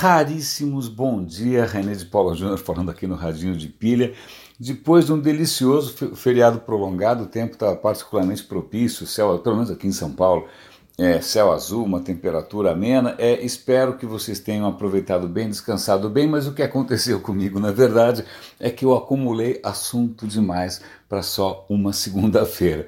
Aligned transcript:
raríssimos 0.00 0.88
bom 0.88 1.22
dia, 1.22 1.66
René 1.66 1.92
de 1.92 2.06
Paula 2.06 2.34
Júnior 2.34 2.56
falando 2.56 2.90
aqui 2.90 3.06
no 3.06 3.16
Radinho 3.16 3.54
de 3.54 3.68
Pilha. 3.68 4.14
Depois 4.58 5.04
de 5.04 5.12
um 5.12 5.20
delicioso 5.20 6.16
feriado 6.16 6.60
prolongado, 6.60 7.24
o 7.24 7.26
tempo 7.26 7.52
está 7.52 7.76
particularmente 7.76 8.42
propício, 8.42 9.06
céu, 9.06 9.38
pelo 9.40 9.56
menos 9.56 9.70
aqui 9.70 9.86
em 9.86 9.92
São 9.92 10.10
Paulo, 10.10 10.48
é, 10.96 11.20
céu 11.20 11.52
azul, 11.52 11.84
uma 11.84 12.00
temperatura 12.00 12.72
amena. 12.72 13.14
É, 13.18 13.44
espero 13.44 13.98
que 13.98 14.06
vocês 14.06 14.40
tenham 14.40 14.66
aproveitado 14.66 15.28
bem, 15.28 15.50
descansado 15.50 16.08
bem, 16.08 16.26
mas 16.26 16.46
o 16.46 16.54
que 16.54 16.62
aconteceu 16.62 17.20
comigo, 17.20 17.60
na 17.60 17.70
verdade, 17.70 18.24
é 18.58 18.70
que 18.70 18.86
eu 18.86 18.96
acumulei 18.96 19.60
assunto 19.62 20.26
demais 20.26 20.80
para 21.10 21.20
só 21.20 21.66
uma 21.68 21.92
segunda-feira. 21.92 22.86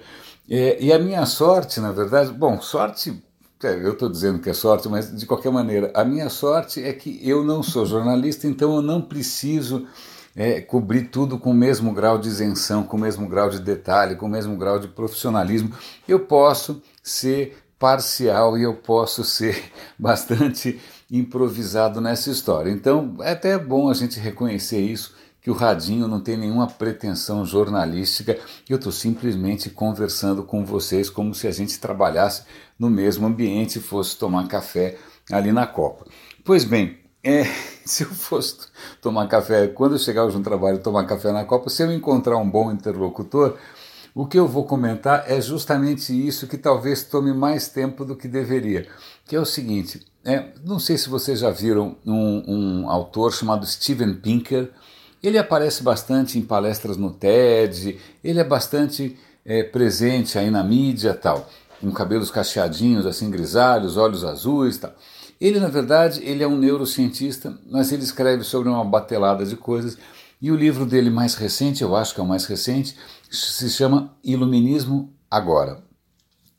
É, 0.48 0.82
e 0.82 0.90
a 0.90 0.98
minha 0.98 1.26
sorte, 1.26 1.78
na 1.78 1.92
verdade, 1.92 2.32
bom, 2.32 2.58
sorte 2.58 3.22
eu 3.68 3.92
estou 3.92 4.08
dizendo 4.08 4.38
que 4.38 4.50
é 4.50 4.52
sorte, 4.52 4.88
mas 4.88 5.14
de 5.14 5.26
qualquer 5.26 5.50
maneira, 5.50 5.90
a 5.94 6.04
minha 6.04 6.28
sorte 6.28 6.82
é 6.82 6.92
que 6.92 7.20
eu 7.22 7.44
não 7.44 7.62
sou 7.62 7.86
jornalista, 7.86 8.46
então 8.46 8.76
eu 8.76 8.82
não 8.82 9.00
preciso 9.00 9.86
é, 10.34 10.60
cobrir 10.60 11.08
tudo 11.08 11.38
com 11.38 11.50
o 11.50 11.54
mesmo 11.54 11.92
grau 11.92 12.18
de 12.18 12.28
isenção, 12.28 12.82
com 12.82 12.96
o 12.96 13.00
mesmo 13.00 13.28
grau 13.28 13.50
de 13.50 13.60
detalhe, 13.60 14.16
com 14.16 14.26
o 14.26 14.30
mesmo 14.30 14.56
grau 14.56 14.78
de 14.78 14.88
profissionalismo. 14.88 15.72
Eu 16.08 16.20
posso 16.20 16.82
ser 17.02 17.56
parcial 17.78 18.56
e 18.56 18.62
eu 18.62 18.74
posso 18.74 19.24
ser 19.24 19.62
bastante 19.98 20.80
improvisado 21.10 22.00
nessa 22.00 22.30
história. 22.30 22.70
Então 22.70 23.16
é 23.20 23.32
até 23.32 23.58
bom 23.58 23.90
a 23.90 23.94
gente 23.94 24.18
reconhecer 24.18 24.80
isso 24.80 25.14
que 25.42 25.50
o 25.50 25.54
Radinho 25.54 26.06
não 26.06 26.20
tem 26.20 26.36
nenhuma 26.36 26.68
pretensão 26.68 27.44
jornalística, 27.44 28.38
eu 28.68 28.76
estou 28.76 28.92
simplesmente 28.92 29.68
conversando 29.68 30.44
com 30.44 30.64
vocês 30.64 31.10
como 31.10 31.34
se 31.34 31.48
a 31.48 31.50
gente 31.50 31.80
trabalhasse 31.80 32.44
no 32.78 32.88
mesmo 32.88 33.26
ambiente 33.26 33.78
e 33.78 33.82
fosse 33.82 34.16
tomar 34.16 34.46
café 34.46 34.96
ali 35.30 35.50
na 35.50 35.66
Copa. 35.66 36.06
Pois 36.44 36.64
bem, 36.64 36.96
é, 37.24 37.44
se 37.84 38.04
eu 38.04 38.08
fosse 38.08 38.56
tomar 39.00 39.26
café, 39.26 39.66
quando 39.66 39.96
eu 39.96 39.98
chegar 39.98 40.24
hoje 40.24 40.38
no 40.38 40.44
trabalho 40.44 40.78
tomar 40.78 41.04
café 41.06 41.32
na 41.32 41.44
Copa, 41.44 41.68
se 41.68 41.82
eu 41.82 41.92
encontrar 41.92 42.36
um 42.36 42.48
bom 42.48 42.70
interlocutor, 42.70 43.58
o 44.14 44.26
que 44.26 44.38
eu 44.38 44.46
vou 44.46 44.64
comentar 44.64 45.24
é 45.26 45.40
justamente 45.40 46.12
isso 46.12 46.46
que 46.46 46.56
talvez 46.56 47.02
tome 47.02 47.32
mais 47.32 47.66
tempo 47.66 48.04
do 48.04 48.14
que 48.14 48.28
deveria, 48.28 48.86
que 49.26 49.34
é 49.34 49.40
o 49.40 49.46
seguinte, 49.46 50.06
é, 50.24 50.50
não 50.64 50.78
sei 50.78 50.96
se 50.96 51.08
vocês 51.08 51.40
já 51.40 51.50
viram 51.50 51.96
um, 52.06 52.82
um 52.84 52.90
autor 52.90 53.32
chamado 53.32 53.66
Steven 53.66 54.14
Pinker, 54.14 54.70
ele 55.22 55.38
aparece 55.38 55.82
bastante 55.82 56.38
em 56.38 56.42
palestras 56.42 56.96
no 56.96 57.10
TED, 57.12 57.98
ele 58.24 58.40
é 58.40 58.44
bastante 58.44 59.16
é, 59.44 59.62
presente 59.62 60.38
aí 60.38 60.50
na 60.50 60.64
mídia 60.64 61.14
tal, 61.14 61.48
com 61.80 61.90
cabelos 61.92 62.30
cacheadinhos, 62.30 63.06
assim 63.06 63.30
grisalhos, 63.30 63.96
olhos 63.96 64.24
azuis 64.24 64.78
tal. 64.78 64.92
Ele, 65.40 65.58
na 65.58 65.68
verdade, 65.68 66.20
ele 66.22 66.42
é 66.42 66.46
um 66.46 66.56
neurocientista, 66.56 67.58
mas 67.68 67.90
ele 67.90 68.02
escreve 68.02 68.44
sobre 68.44 68.68
uma 68.68 68.84
batelada 68.84 69.44
de 69.44 69.56
coisas, 69.56 69.98
e 70.40 70.50
o 70.50 70.56
livro 70.56 70.84
dele 70.84 71.10
mais 71.10 71.34
recente, 71.34 71.82
eu 71.82 71.94
acho 71.94 72.14
que 72.14 72.20
é 72.20 72.22
o 72.22 72.26
mais 72.26 72.44
recente, 72.46 72.96
se 73.30 73.70
chama 73.70 74.12
Iluminismo 74.24 75.12
Agora. 75.30 75.82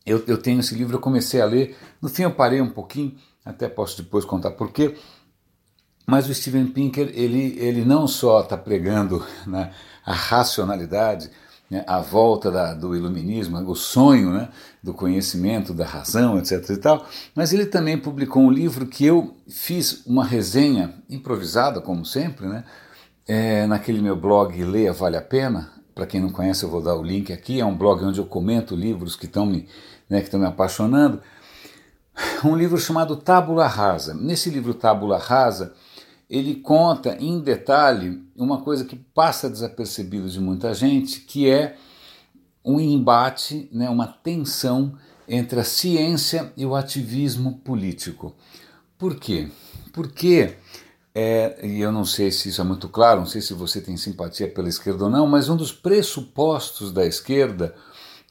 Eu, 0.05 0.23
eu 0.27 0.37
tenho 0.37 0.59
esse 0.59 0.73
livro, 0.75 0.95
eu 0.95 0.99
comecei 0.99 1.39
a 1.39 1.45
ler, 1.45 1.77
no 2.01 2.09
fim 2.09 2.23
eu 2.23 2.31
parei 2.31 2.61
um 2.61 2.69
pouquinho, 2.69 3.15
até 3.45 3.67
posso 3.69 4.01
depois 4.01 4.25
contar 4.25 4.51
porquê, 4.51 4.95
mas 6.05 6.27
o 6.27 6.33
Steven 6.33 6.67
Pinker, 6.67 7.11
ele, 7.13 7.57
ele 7.57 7.85
não 7.85 8.07
só 8.07 8.41
está 8.41 8.57
pregando 8.57 9.25
né, 9.47 9.71
a 10.05 10.13
racionalidade, 10.13 11.29
né, 11.69 11.83
a 11.87 11.99
volta 11.99 12.51
da, 12.51 12.73
do 12.73 12.95
iluminismo, 12.95 13.57
o 13.69 13.75
sonho 13.75 14.31
né, 14.31 14.49
do 14.81 14.93
conhecimento, 14.93 15.73
da 15.73 15.85
razão, 15.85 16.37
etc. 16.37 16.69
e 16.69 16.77
tal, 16.77 17.07
mas 17.33 17.53
ele 17.53 17.65
também 17.65 17.97
publicou 17.97 18.43
um 18.43 18.51
livro 18.51 18.85
que 18.85 19.05
eu 19.05 19.35
fiz 19.47 20.05
uma 20.05 20.25
resenha 20.25 20.93
improvisada, 21.09 21.79
como 21.79 22.05
sempre, 22.05 22.47
né, 22.47 22.63
é, 23.27 23.65
naquele 23.65 24.01
meu 24.01 24.15
blog 24.15 24.61
Leia 24.63 24.93
Vale 24.93 25.17
a 25.17 25.21
Pena. 25.21 25.71
Para 25.95 26.07
quem 26.07 26.19
não 26.19 26.29
conhece, 26.29 26.63
eu 26.63 26.69
vou 26.69 26.81
dar 26.81 26.95
o 26.95 27.03
link 27.03 27.31
aqui. 27.31 27.59
É 27.59 27.65
um 27.65 27.75
blog 27.75 28.03
onde 28.03 28.19
eu 28.19 28.25
comento 28.25 28.75
livros 28.75 29.15
que 29.15 29.25
estão 29.25 29.45
me, 29.45 29.67
né, 30.09 30.23
me 30.33 30.45
apaixonando. 30.45 31.21
Um 32.43 32.55
livro 32.55 32.77
chamado 32.77 33.15
Tábula 33.15 33.67
Rasa. 33.67 34.13
Nesse 34.13 34.49
livro 34.49 34.73
Tábula 34.73 35.17
Rasa, 35.17 35.73
ele 36.33 36.55
conta 36.55 37.15
em 37.19 37.39
detalhe 37.39 38.23
uma 38.35 38.59
coisa 38.59 38.83
que 38.83 38.95
passa 38.95 39.47
desapercebido 39.47 40.27
de 40.27 40.39
muita 40.39 40.73
gente, 40.73 41.21
que 41.21 41.47
é 41.47 41.77
um 42.65 42.79
embate, 42.79 43.69
né, 43.71 43.87
uma 43.87 44.07
tensão 44.07 44.97
entre 45.27 45.59
a 45.59 45.63
ciência 45.63 46.51
e 46.57 46.65
o 46.65 46.73
ativismo 46.73 47.59
político. 47.59 48.33
Por 48.97 49.15
quê? 49.17 49.51
Porque, 49.93 50.55
é, 51.13 51.67
e 51.67 51.79
eu 51.79 51.91
não 51.91 52.03
sei 52.03 52.31
se 52.31 52.49
isso 52.49 52.61
é 52.61 52.63
muito 52.63 52.89
claro, 52.89 53.19
não 53.19 53.27
sei 53.27 53.39
se 53.39 53.53
você 53.53 53.79
tem 53.79 53.95
simpatia 53.95 54.47
pela 54.47 54.69
esquerda 54.69 55.03
ou 55.03 55.11
não, 55.11 55.27
mas 55.27 55.49
um 55.49 55.55
dos 55.55 55.71
pressupostos 55.71 56.91
da 56.91 57.05
esquerda 57.05 57.75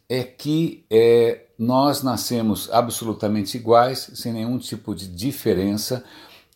é 0.08 0.24
que 0.24 0.84
é, 0.90 1.42
nós 1.56 2.02
nascemos 2.02 2.68
absolutamente 2.72 3.56
iguais, 3.56 4.10
sem 4.14 4.32
nenhum 4.32 4.58
tipo 4.58 4.92
de 4.92 5.06
diferença, 5.06 6.04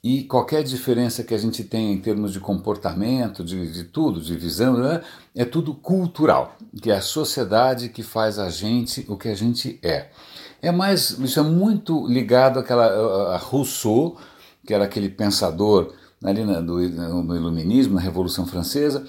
e 0.09 0.23
qualquer 0.23 0.63
diferença 0.63 1.25
que 1.25 1.35
a 1.35 1.39
gente 1.39 1.65
tenha 1.65 1.93
em 1.93 1.99
termos 1.99 2.33
de 2.33 2.39
comportamento, 2.39 3.43
de, 3.43 3.73
de 3.73 3.83
tudo, 3.83 4.21
de 4.21 4.37
visão, 4.37 4.77
né, 4.77 5.03
é 5.35 5.45
tudo 5.45 5.75
cultural, 5.75 6.57
que 6.81 6.93
é 6.93 6.95
a 6.95 7.01
sociedade 7.01 7.89
que 7.89 8.05
faz 8.05 8.39
a 8.39 8.49
gente 8.49 9.05
o 9.09 9.17
que 9.17 9.29
a 9.29 9.35
gente 9.35 9.81
é. 9.83 10.07
É 10.63 10.71
mais, 10.71 11.11
isso 11.19 11.41
é 11.41 11.43
muito 11.43 12.07
ligado 12.07 12.61
àquela 12.61 13.35
a 13.35 13.37
Rousseau, 13.37 14.17
que 14.65 14.73
era 14.73 14.85
aquele 14.85 15.09
pensador 15.09 15.93
ali 16.23 16.45
no 16.45 17.35
Iluminismo, 17.35 17.95
na 17.95 18.01
Revolução 18.01 18.47
Francesa, 18.47 19.05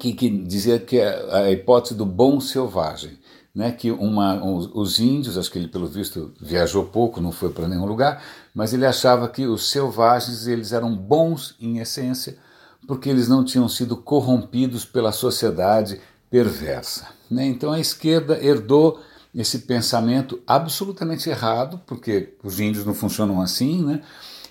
que, 0.00 0.14
que 0.14 0.30
dizia 0.30 0.78
que 0.78 1.00
é 1.00 1.34
a 1.34 1.50
hipótese 1.50 1.94
do 1.94 2.06
bom 2.06 2.40
selvagem 2.40 3.18
né, 3.54 3.70
que 3.70 3.90
uma, 3.90 4.42
os 4.44 4.98
índios, 4.98 5.36
acho 5.36 5.50
que 5.50 5.58
ele 5.58 5.68
pelo 5.68 5.86
visto 5.86 6.32
viajou 6.40 6.84
pouco, 6.84 7.20
não 7.20 7.30
foi 7.30 7.50
para 7.50 7.68
nenhum 7.68 7.84
lugar, 7.84 8.22
mas 8.54 8.72
ele 8.72 8.86
achava 8.86 9.28
que 9.28 9.46
os 9.46 9.68
selvagens 9.68 10.46
eles 10.46 10.72
eram 10.72 10.96
bons 10.96 11.54
em 11.60 11.78
essência, 11.78 12.38
porque 12.86 13.08
eles 13.08 13.28
não 13.28 13.44
tinham 13.44 13.68
sido 13.68 13.96
corrompidos 13.96 14.84
pela 14.84 15.12
sociedade 15.12 16.00
perversa. 16.30 17.08
Né? 17.30 17.44
Então 17.46 17.72
a 17.72 17.78
esquerda 17.78 18.42
herdou 18.42 19.00
esse 19.34 19.60
pensamento 19.60 20.40
absolutamente 20.46 21.28
errado, 21.28 21.80
porque 21.86 22.34
os 22.42 22.60
índios 22.60 22.84
não 22.84 22.94
funcionam 22.94 23.40
assim, 23.40 23.82
né? 23.82 24.02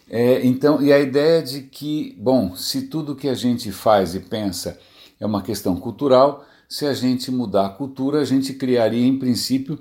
É, 0.09 0.45
então, 0.45 0.81
e 0.81 0.91
a 0.91 1.00
ideia 1.00 1.41
de 1.41 1.62
que, 1.62 2.18
bom, 2.19 2.53
se 2.53 2.81
tudo 2.81 3.16
que 3.16 3.29
a 3.29 3.33
gente 3.33 3.72
faz 3.72 4.13
e 4.13 4.19
pensa 4.19 4.78
é 5.18 5.25
uma 5.25 5.41
questão 5.41 5.75
cultural, 5.78 6.44
se 6.72 6.86
a 6.86 6.94
gente 6.94 7.30
mudar 7.30 7.66
a 7.66 7.70
cultura, 7.70 8.22
a 8.22 8.24
gente 8.24 8.54
criaria, 8.54 9.06
em 9.06 9.20
princípio, 9.20 9.78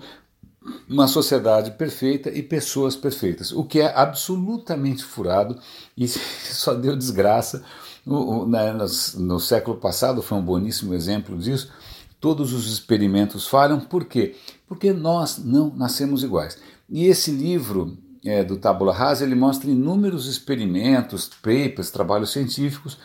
uma 0.88 1.06
sociedade 1.06 1.70
perfeita 1.70 2.30
e 2.30 2.42
pessoas 2.42 2.96
perfeitas, 2.96 3.52
o 3.52 3.62
que 3.62 3.80
é 3.80 3.94
absolutamente 3.96 5.04
furado 5.04 5.56
e 5.96 6.08
só 6.08 6.74
deu 6.74 6.96
desgraça. 6.96 7.62
No, 8.04 8.44
né, 8.44 8.72
no, 8.72 8.86
no 9.20 9.38
século 9.38 9.76
passado 9.76 10.20
foi 10.20 10.36
um 10.36 10.42
boníssimo 10.42 10.92
exemplo 10.92 11.38
disso. 11.38 11.70
Todos 12.18 12.52
os 12.52 12.72
experimentos 12.72 13.46
falham, 13.46 13.78
por 13.78 14.04
quê? 14.06 14.34
Porque 14.66 14.92
nós 14.92 15.38
não 15.38 15.72
nascemos 15.72 16.24
iguais. 16.24 16.58
E 16.88 17.06
esse 17.06 17.30
livro 17.30 17.96
é, 18.24 18.42
do 18.42 18.56
Tabula 18.56 18.92
Rasa 18.92 19.24
ele 19.24 19.36
mostra 19.36 19.70
inúmeros 19.70 20.26
experimentos, 20.26 21.30
papers, 21.40 21.92
trabalhos 21.92 22.32
científicos 22.32 22.98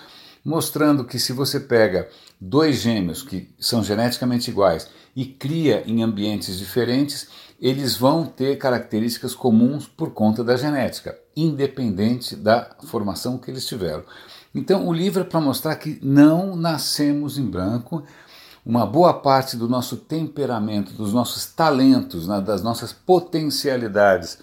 mostrando 0.45 1.03
que 1.03 1.17
se 1.17 1.33
você 1.33 1.59
pega 1.59 2.07
dois 2.39 2.78
gêmeos 2.78 3.23
que 3.23 3.50
são 3.59 3.83
geneticamente 3.83 4.51
iguais 4.51 4.88
e 5.16 5.25
cria 5.25 5.83
em 5.88 6.03
ambientes 6.03 6.59
diferentes, 6.59 7.28
eles 7.59 7.97
vão 7.97 8.25
ter 8.25 8.57
características 8.57 9.33
comuns 9.33 9.88
por 9.88 10.11
conta 10.11 10.44
da 10.44 10.56
genética, 10.56 11.17
independente 11.35 12.35
da 12.35 12.69
formação 12.83 13.39
que 13.39 13.50
eles 13.50 13.65
tiveram. 13.65 14.03
Então, 14.53 14.88
o 14.88 14.94
livro 14.94 15.21
é 15.21 15.25
para 15.25 15.42
mostrar 15.42 15.75
que 15.77 16.00
não 16.01 16.56
nascemos 16.56 17.38
em 17.38 17.45
branco. 17.45 18.03
Uma 18.65 18.86
boa 18.86 19.13
parte 19.13 19.57
do 19.57 19.68
nosso 19.68 19.97
temperamento, 19.97 20.94
dos 20.94 21.12
nossos 21.12 21.45
talentos, 21.45 22.27
né, 22.27 22.39
das 22.39 22.62
nossas 22.62 22.94
potencialidades 22.94 24.38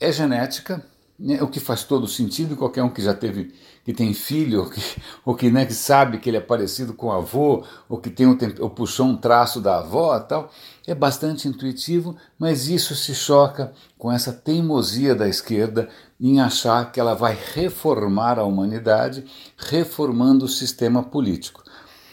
é 0.00 0.12
genética, 0.12 0.84
né, 1.18 1.42
o 1.42 1.48
que 1.48 1.58
faz 1.58 1.82
todo 1.82 2.06
sentido, 2.06 2.56
qualquer 2.56 2.82
um 2.82 2.88
que 2.88 3.02
já 3.02 3.12
teve, 3.12 3.52
que 3.88 3.94
tem 3.94 4.12
filho, 4.12 4.60
ou 4.64 4.68
que, 4.68 4.82
ou 5.24 5.34
que, 5.34 5.50
né, 5.50 5.64
que 5.64 5.72
sabe 5.72 6.18
que 6.18 6.28
ele 6.28 6.36
é 6.36 6.42
parecido 6.42 6.92
com 6.92 7.06
o 7.06 7.10
avô, 7.10 7.64
ou 7.88 7.96
que 7.96 8.10
tem 8.10 8.26
um, 8.26 8.36
ou 8.60 8.68
puxou 8.68 9.06
um 9.06 9.16
traço 9.16 9.62
da 9.62 9.78
avó 9.78 10.20
tal, 10.20 10.52
é 10.86 10.94
bastante 10.94 11.48
intuitivo, 11.48 12.14
mas 12.38 12.68
isso 12.68 12.94
se 12.94 13.14
choca 13.14 13.72
com 13.96 14.12
essa 14.12 14.30
teimosia 14.30 15.14
da 15.14 15.26
esquerda 15.26 15.88
em 16.20 16.38
achar 16.38 16.92
que 16.92 17.00
ela 17.00 17.14
vai 17.14 17.34
reformar 17.54 18.38
a 18.38 18.44
humanidade, 18.44 19.24
reformando 19.56 20.44
o 20.44 20.48
sistema 20.48 21.02
político. 21.02 21.64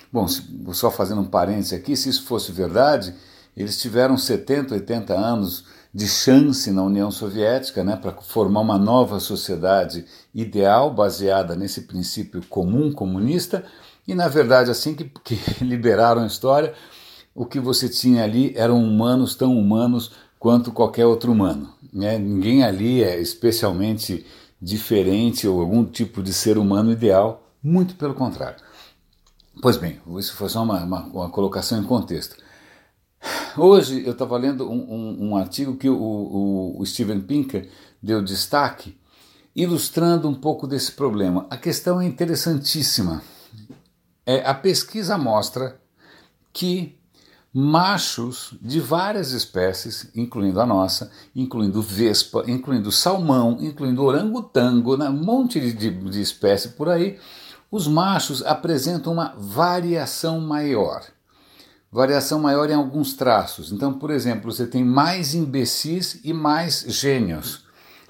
Bom, 0.09 0.29
só 0.71 0.89
fazendo 0.89 1.19
um 1.19 1.25
parêntese 1.25 1.75
aqui, 1.75 1.97
se 1.97 2.07
isso 2.07 2.23
fosse 2.23 2.53
verdade, 2.53 3.13
eles 3.55 3.77
tiveram 3.77 4.17
70, 4.17 4.75
80 4.75 5.13
anos 5.13 5.65
de 5.95 6.09
chance 6.09 6.69
na 6.71 6.83
União 6.83 7.09
Soviética, 7.09 7.81
né, 7.81 7.95
para 7.95 8.11
formar 8.11 8.59
uma 8.59 8.77
nova 8.77 9.17
sociedade 9.21 10.03
ideal 10.33 10.93
baseada 10.93 11.55
nesse 11.55 11.83
princípio 11.83 12.43
comum 12.49 12.91
comunista. 12.91 13.63
E 14.05 14.13
na 14.13 14.27
verdade, 14.27 14.69
assim 14.69 14.93
que, 14.93 15.05
que 15.23 15.39
liberaram 15.63 16.23
a 16.23 16.27
história, 16.27 16.73
o 17.33 17.45
que 17.45 17.61
você 17.61 17.87
tinha 17.87 18.25
ali 18.25 18.51
eram 18.57 18.83
humanos 18.83 19.35
tão 19.35 19.57
humanos 19.57 20.11
quanto 20.37 20.73
qualquer 20.73 21.05
outro 21.05 21.31
humano. 21.31 21.73
Né? 21.93 22.17
Ninguém 22.17 22.65
ali 22.65 23.01
é 23.01 23.17
especialmente 23.17 24.25
diferente 24.61 25.47
ou 25.47 25.61
algum 25.61 25.85
tipo 25.85 26.21
de 26.21 26.33
ser 26.33 26.57
humano 26.57 26.91
ideal, 26.91 27.47
muito 27.63 27.95
pelo 27.95 28.13
contrário. 28.13 28.61
Pois 29.61 29.77
bem, 29.77 30.01
isso 30.17 30.35
foi 30.35 30.49
só 30.49 30.61
uma, 30.61 30.83
uma, 30.83 31.03
uma 31.05 31.29
colocação 31.29 31.79
em 31.79 31.83
contexto. 31.85 32.35
Hoje 33.57 34.03
eu 34.05 34.11
estava 34.11 34.37
lendo 34.37 34.69
um, 34.69 34.93
um, 34.93 35.29
um, 35.29 35.37
artigo 35.37 35.77
que 35.77 35.89
o, 35.89 35.95
o, 35.95 36.81
o 36.81 36.85
Steven 36.85 37.21
Pinker 37.21 37.69
deu 38.01 38.21
destaque, 38.21 38.97
ilustrando 39.55 40.27
um 40.27 40.35
pouco 40.35 40.67
desse 40.67 40.91
problema. 40.91 41.47
A 41.49 41.57
questão 41.57 42.01
é 42.01 42.05
interessantíssima. 42.05 43.21
É, 44.25 44.45
a 44.45 44.53
pesquisa 44.53 45.17
mostra 45.17 45.79
que 46.51 46.97
machos 47.53 48.53
de 48.61 48.81
várias 48.81 49.31
espécies, 49.31 50.11
incluindo 50.13 50.59
a 50.59 50.65
nossa, 50.65 51.09
incluindo 51.33 51.81
vespa, 51.81 52.43
incluindo 52.47 52.91
salmão, 52.91 53.57
incluindo 53.61 54.03
orangotango, 54.03 54.97
né, 54.97 55.07
um 55.07 55.23
monte 55.23 55.61
de, 55.61 55.71
de, 55.71 55.89
de 55.89 56.21
espécies 56.21 56.71
por 56.71 56.89
aí, 56.89 57.17
os 57.71 57.87
machos 57.87 58.43
apresentam 58.43 59.13
uma 59.13 59.33
variação 59.37 60.41
maior. 60.41 61.01
Variação 61.95 62.41
maior 62.41 62.69
em 62.69 62.73
alguns 62.73 63.13
traços. 63.13 63.71
Então, 63.71 63.93
por 63.93 64.11
exemplo, 64.11 64.51
você 64.51 64.67
tem 64.67 64.83
mais 64.83 65.33
imbecis 65.33 66.19
e 66.25 66.33
mais 66.33 66.83
gênios. 66.89 67.63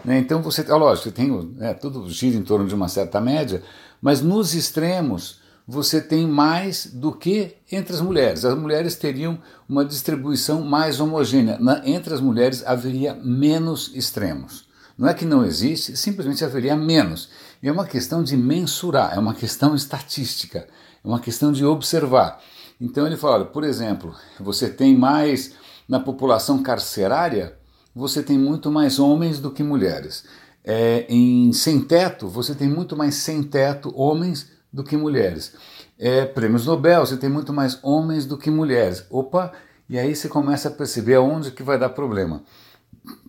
Né? 0.03 0.17
Então, 0.17 0.41
você, 0.41 0.63
lógico, 0.63 1.03
você 1.03 1.11
tem, 1.11 1.55
é, 1.59 1.71
tudo 1.75 2.09
gira 2.09 2.35
em 2.35 2.41
torno 2.41 2.65
de 2.65 2.73
uma 2.73 2.87
certa 2.87 3.21
média, 3.21 3.61
mas 4.01 4.23
nos 4.23 4.55
extremos 4.55 5.39
você 5.67 6.01
tem 6.01 6.25
mais 6.25 6.87
do 6.87 7.11
que 7.11 7.57
entre 7.71 7.93
as 7.93 8.01
mulheres. 8.01 8.43
As 8.43 8.57
mulheres 8.57 8.95
teriam 8.95 9.37
uma 9.69 9.85
distribuição 9.85 10.63
mais 10.63 10.99
homogênea. 10.99 11.59
Na, 11.59 11.87
entre 11.87 12.11
as 12.11 12.21
mulheres 12.21 12.65
haveria 12.65 13.13
menos 13.13 13.91
extremos. 13.93 14.65
Não 14.97 15.07
é 15.07 15.13
que 15.13 15.25
não 15.25 15.45
existe, 15.45 15.95
simplesmente 15.95 16.43
haveria 16.43 16.75
menos. 16.75 17.29
E 17.61 17.67
é 17.67 17.71
uma 17.71 17.85
questão 17.85 18.23
de 18.23 18.35
mensurar, 18.35 19.13
é 19.13 19.19
uma 19.19 19.35
questão 19.35 19.75
estatística, 19.75 20.67
é 21.03 21.07
uma 21.07 21.19
questão 21.19 21.51
de 21.51 21.63
observar. 21.63 22.41
Então 22.79 23.07
ele 23.07 23.17
fala, 23.17 23.45
por 23.45 23.63
exemplo, 23.63 24.13
você 24.39 24.69
tem 24.69 24.97
mais 24.97 25.53
na 25.87 25.99
população 25.99 26.61
carcerária, 26.61 27.57
você 27.93 28.21
tem 28.21 28.37
muito 28.37 28.71
mais 28.71 28.99
homens 28.99 29.39
do 29.39 29.51
que 29.51 29.63
mulheres. 29.63 30.25
É, 30.63 31.05
em 31.07 31.53
sem 31.53 31.79
teto, 31.79 32.27
você 32.27 32.53
tem 32.55 32.67
muito 32.67 32.97
mais 32.97 33.15
sem 33.15 33.43
teto 33.43 33.93
homens 33.95 34.51
do 34.73 34.83
que 34.83 34.97
mulheres. 34.97 35.53
É, 35.97 36.25
prêmios 36.25 36.65
Nobel, 36.65 37.05
você 37.05 37.15
tem 37.15 37.29
muito 37.29 37.53
mais 37.53 37.79
homens 37.81 38.25
do 38.25 38.37
que 38.37 38.49
mulheres. 38.49 39.05
Opa, 39.09 39.53
e 39.87 39.97
aí 39.97 40.15
você 40.15 40.27
começa 40.27 40.67
a 40.67 40.71
perceber 40.71 41.15
aonde 41.15 41.51
que 41.51 41.63
vai 41.63 41.79
dar 41.79 41.89
problema. 41.89 42.43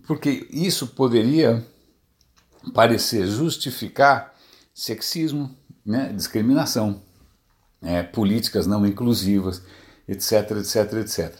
Porque 0.07 0.49
isso 0.51 0.89
poderia 0.89 1.65
parecer 2.75 3.27
justificar 3.27 4.35
sexismo, 4.75 5.55
né, 5.85 6.13
discriminação, 6.13 7.01
é, 7.83 8.03
políticas 8.03 8.67
não 8.67 8.87
inclusivas, 8.87 9.63
etc, 10.09 10.51
etc, 10.53 10.93
etc. 10.95 11.35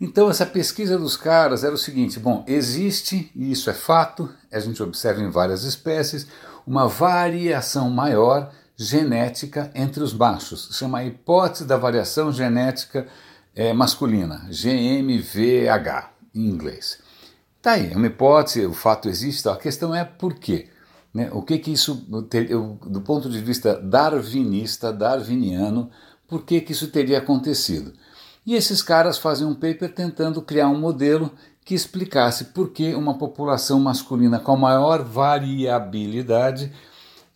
Então 0.00 0.28
essa 0.28 0.44
pesquisa 0.44 0.98
dos 0.98 1.16
caras 1.16 1.62
era 1.62 1.74
o 1.74 1.78
seguinte, 1.78 2.18
bom, 2.18 2.44
existe, 2.48 3.30
e 3.36 3.52
isso 3.52 3.70
é 3.70 3.72
fato, 3.72 4.28
a 4.50 4.58
gente 4.58 4.82
observa 4.82 5.20
em 5.20 5.30
várias 5.30 5.62
espécies, 5.62 6.26
uma 6.66 6.88
variação 6.88 7.88
maior 7.88 8.52
genética 8.76 9.70
entre 9.74 10.02
os 10.02 10.12
machos. 10.12 10.70
Chama 10.72 10.98
a 10.98 11.04
hipótese 11.04 11.64
da 11.64 11.76
variação 11.76 12.32
genética 12.32 13.06
é, 13.54 13.72
masculina, 13.72 14.48
GMVH, 14.48 16.10
em 16.34 16.48
inglês. 16.48 16.98
Tá 17.60 17.72
aí, 17.72 17.92
é 17.92 17.96
uma 17.96 18.08
hipótese, 18.08 18.66
o 18.66 18.72
fato 18.72 19.08
existe, 19.08 19.48
a 19.48 19.56
questão 19.56 19.94
é 19.94 20.04
por 20.04 20.34
quê. 20.34 20.68
Né? 21.12 21.28
O 21.32 21.42
que 21.42 21.58
que 21.58 21.72
isso, 21.72 21.94
do 21.94 23.00
ponto 23.02 23.28
de 23.28 23.40
vista 23.40 23.78
darwinista, 23.80 24.92
darwiniano, 24.92 25.90
por 26.26 26.44
que 26.44 26.60
que 26.60 26.72
isso 26.72 26.88
teria 26.88 27.18
acontecido? 27.18 27.92
E 28.46 28.54
esses 28.54 28.82
caras 28.82 29.18
fazem 29.18 29.46
um 29.46 29.54
paper 29.54 29.92
tentando 29.94 30.42
criar 30.42 30.68
um 30.68 30.78
modelo 30.78 31.30
que 31.64 31.74
explicasse 31.74 32.46
por 32.46 32.70
que 32.70 32.94
uma 32.94 33.16
população 33.18 33.78
masculina 33.78 34.40
com 34.40 34.56
maior 34.56 35.02
variabilidade 35.02 36.72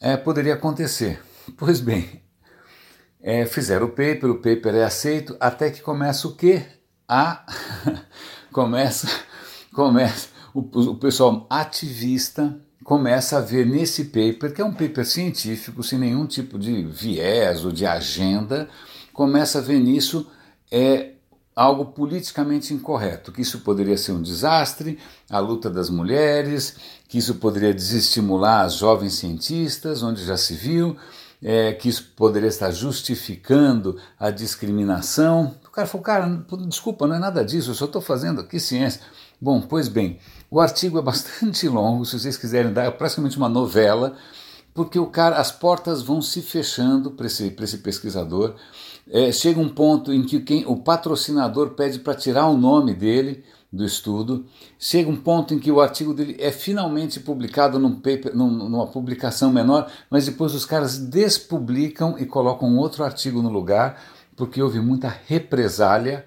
é, 0.00 0.17
poderia 0.17 0.55
acontecer. 0.55 1.23
Pois 1.56 1.81
bem, 1.81 2.20
é, 3.23 3.46
fizeram 3.46 3.87
o 3.87 3.90
paper, 3.90 4.31
o 4.31 4.43
paper 4.43 4.75
é 4.75 4.82
aceito, 4.82 5.37
até 5.38 5.70
que 5.70 5.81
começa 5.81 6.26
o 6.26 6.34
quê? 6.34 6.67
A 7.08 7.46
começa, 8.50 9.08
começa 9.73 10.26
o, 10.52 10.58
o 10.61 10.96
pessoal 10.96 11.46
ativista 11.49 12.61
começa 12.87 13.38
a 13.38 13.41
ver 13.41 13.67
nesse 13.67 14.05
paper, 14.05 14.55
que 14.55 14.62
é 14.62 14.65
um 14.65 14.73
paper 14.73 15.05
científico, 15.05 15.83
sem 15.83 15.99
nenhum 15.99 16.25
tipo 16.25 16.56
de 16.56 16.85
viés 16.85 17.65
ou 17.65 17.73
de 17.73 17.85
agenda, 17.85 18.69
começa 19.12 19.59
a 19.59 19.61
ver 19.61 19.81
nisso 19.81 20.25
é, 20.71 21.15
algo 21.55 21.87
politicamente 21.87 22.73
incorreto, 22.73 23.33
que 23.33 23.43
isso 23.43 23.62
poderia 23.62 23.99
ser 23.99 24.12
um 24.12 24.23
desastre, 24.23 25.00
a 25.29 25.41
luta 25.41 25.69
das 25.69 25.91
mulheres, 25.91 26.77
que 27.09 27.19
isso 27.19 27.35
poderia 27.35 27.75
desestimular 27.75 28.65
as 28.65 28.75
jovens 28.75 29.15
cientistas, 29.15 30.05
onde 30.05 30.25
já 30.25 30.37
se 30.37 30.55
viu, 30.55 30.97
é, 31.43 31.73
que 31.73 31.88
isso 31.88 32.12
poderia 32.15 32.49
estar 32.49 32.71
justificando 32.71 33.99
a 34.17 34.31
discriminação. 34.31 35.56
O 35.67 35.73
cara 35.73 35.88
falou, 35.88 36.05
cara, 36.05 36.47
desculpa, 36.69 37.05
não 37.09 37.17
é 37.17 37.19
nada 37.19 37.44
disso, 37.44 37.73
eu 37.73 37.75
só 37.75 37.87
estou 37.87 38.00
fazendo 38.00 38.43
aqui 38.43 38.61
ciência. 38.61 39.00
Bom, 39.41 39.61
pois 39.61 39.88
bem, 39.88 40.21
o 40.50 40.60
artigo 40.60 40.98
é 40.98 41.02
bastante 41.02 41.69
longo, 41.69 42.04
se 42.04 42.19
vocês 42.19 42.37
quiserem 42.37 42.72
dar, 42.72 42.84
é 42.84 42.90
praticamente 42.90 43.37
uma 43.37 43.48
novela, 43.48 44.16
porque 44.75 44.98
o 44.98 45.06
cara, 45.06 45.37
as 45.37 45.50
portas 45.50 46.02
vão 46.02 46.20
se 46.20 46.43
fechando 46.43 47.10
para 47.10 47.26
esse, 47.26 47.54
esse 47.60 47.78
pesquisador. 47.78 48.54
É, 49.08 49.32
chega 49.32 49.58
um 49.58 49.69
ponto 49.69 50.12
em 50.12 50.22
que 50.22 50.40
quem, 50.40 50.66
o 50.66 50.76
patrocinador 50.76 51.70
pede 51.70 51.98
para 51.98 52.14
tirar 52.14 52.46
o 52.48 52.58
nome 52.58 52.93
dele 52.93 53.44
do 53.72 53.84
estudo. 53.84 54.44
Chega 54.78 55.08
um 55.08 55.16
ponto 55.16 55.54
em 55.54 55.58
que 55.58 55.70
o 55.70 55.81
artigo 55.81 56.12
dele 56.12 56.37
é 56.38 56.50
finalmente 56.50 57.20
publicado 57.20 57.78
num 57.78 57.94
paper, 57.94 58.37
num, 58.37 58.50
numa 58.50 58.87
publicação 58.87 59.50
menor, 59.52 59.90
mas 60.10 60.26
depois 60.26 60.54
os 60.54 60.64
caras 60.64 60.99
despublicam 60.99 62.16
e 62.18 62.26
colocam 62.26 62.76
outro 62.76 63.04
artigo 63.04 63.40
no 63.42 63.49
lugar, 63.49 64.02
porque 64.37 64.62
houve 64.62 64.80
muita 64.80 65.09
represália. 65.26 66.26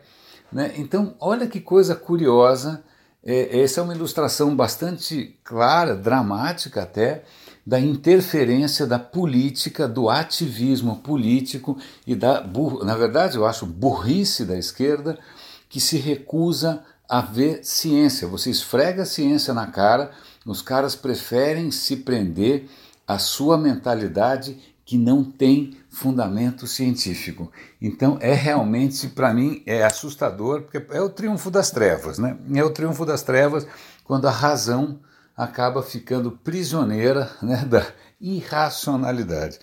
Né? 0.51 0.73
Então, 0.77 1.15
olha 1.19 1.47
que 1.47 1.59
coisa 1.59 1.95
curiosa. 1.95 2.83
É, 3.23 3.59
essa 3.61 3.81
é 3.81 3.83
uma 3.83 3.95
ilustração 3.95 4.55
bastante 4.55 5.37
clara, 5.43 5.95
dramática 5.95 6.83
até, 6.83 7.23
da 7.65 7.79
interferência 7.79 8.87
da 8.87 8.97
política, 8.97 9.87
do 9.87 10.09
ativismo 10.09 10.97
político 10.97 11.77
e 12.07 12.15
da, 12.15 12.43
na 12.83 12.95
verdade, 12.95 13.37
eu 13.37 13.45
acho 13.45 13.65
burrice 13.65 14.45
da 14.45 14.57
esquerda 14.57 15.19
que 15.67 15.79
se 15.79 15.97
recusa 15.97 16.83
a 17.07 17.21
ver 17.21 17.59
ciência. 17.63 18.27
Você 18.27 18.49
esfrega 18.49 19.03
a 19.03 19.05
ciência 19.05 19.53
na 19.53 19.67
cara, 19.67 20.11
os 20.45 20.61
caras 20.61 20.95
preferem 20.95 21.69
se 21.69 21.97
prender 21.97 22.67
à 23.07 23.19
sua 23.19 23.57
mentalidade 23.57 24.57
que 24.85 24.97
não 24.97 25.23
tem 25.23 25.77
fundamento 25.89 26.67
científico. 26.67 27.51
Então 27.81 28.17
é 28.21 28.33
realmente, 28.33 29.07
para 29.07 29.33
mim, 29.33 29.63
é 29.65 29.83
assustador, 29.83 30.61
porque 30.61 30.85
é 30.91 31.01
o 31.01 31.09
triunfo 31.09 31.49
das 31.49 31.71
trevas, 31.71 32.19
né? 32.19 32.37
É 32.53 32.63
o 32.63 32.69
triunfo 32.69 33.05
das 33.05 33.23
trevas 33.23 33.65
quando 34.03 34.27
a 34.27 34.31
razão 34.31 34.99
acaba 35.35 35.81
ficando 35.81 36.31
prisioneira 36.31 37.31
né, 37.41 37.65
da 37.65 37.85
irracionalidade. 38.19 39.59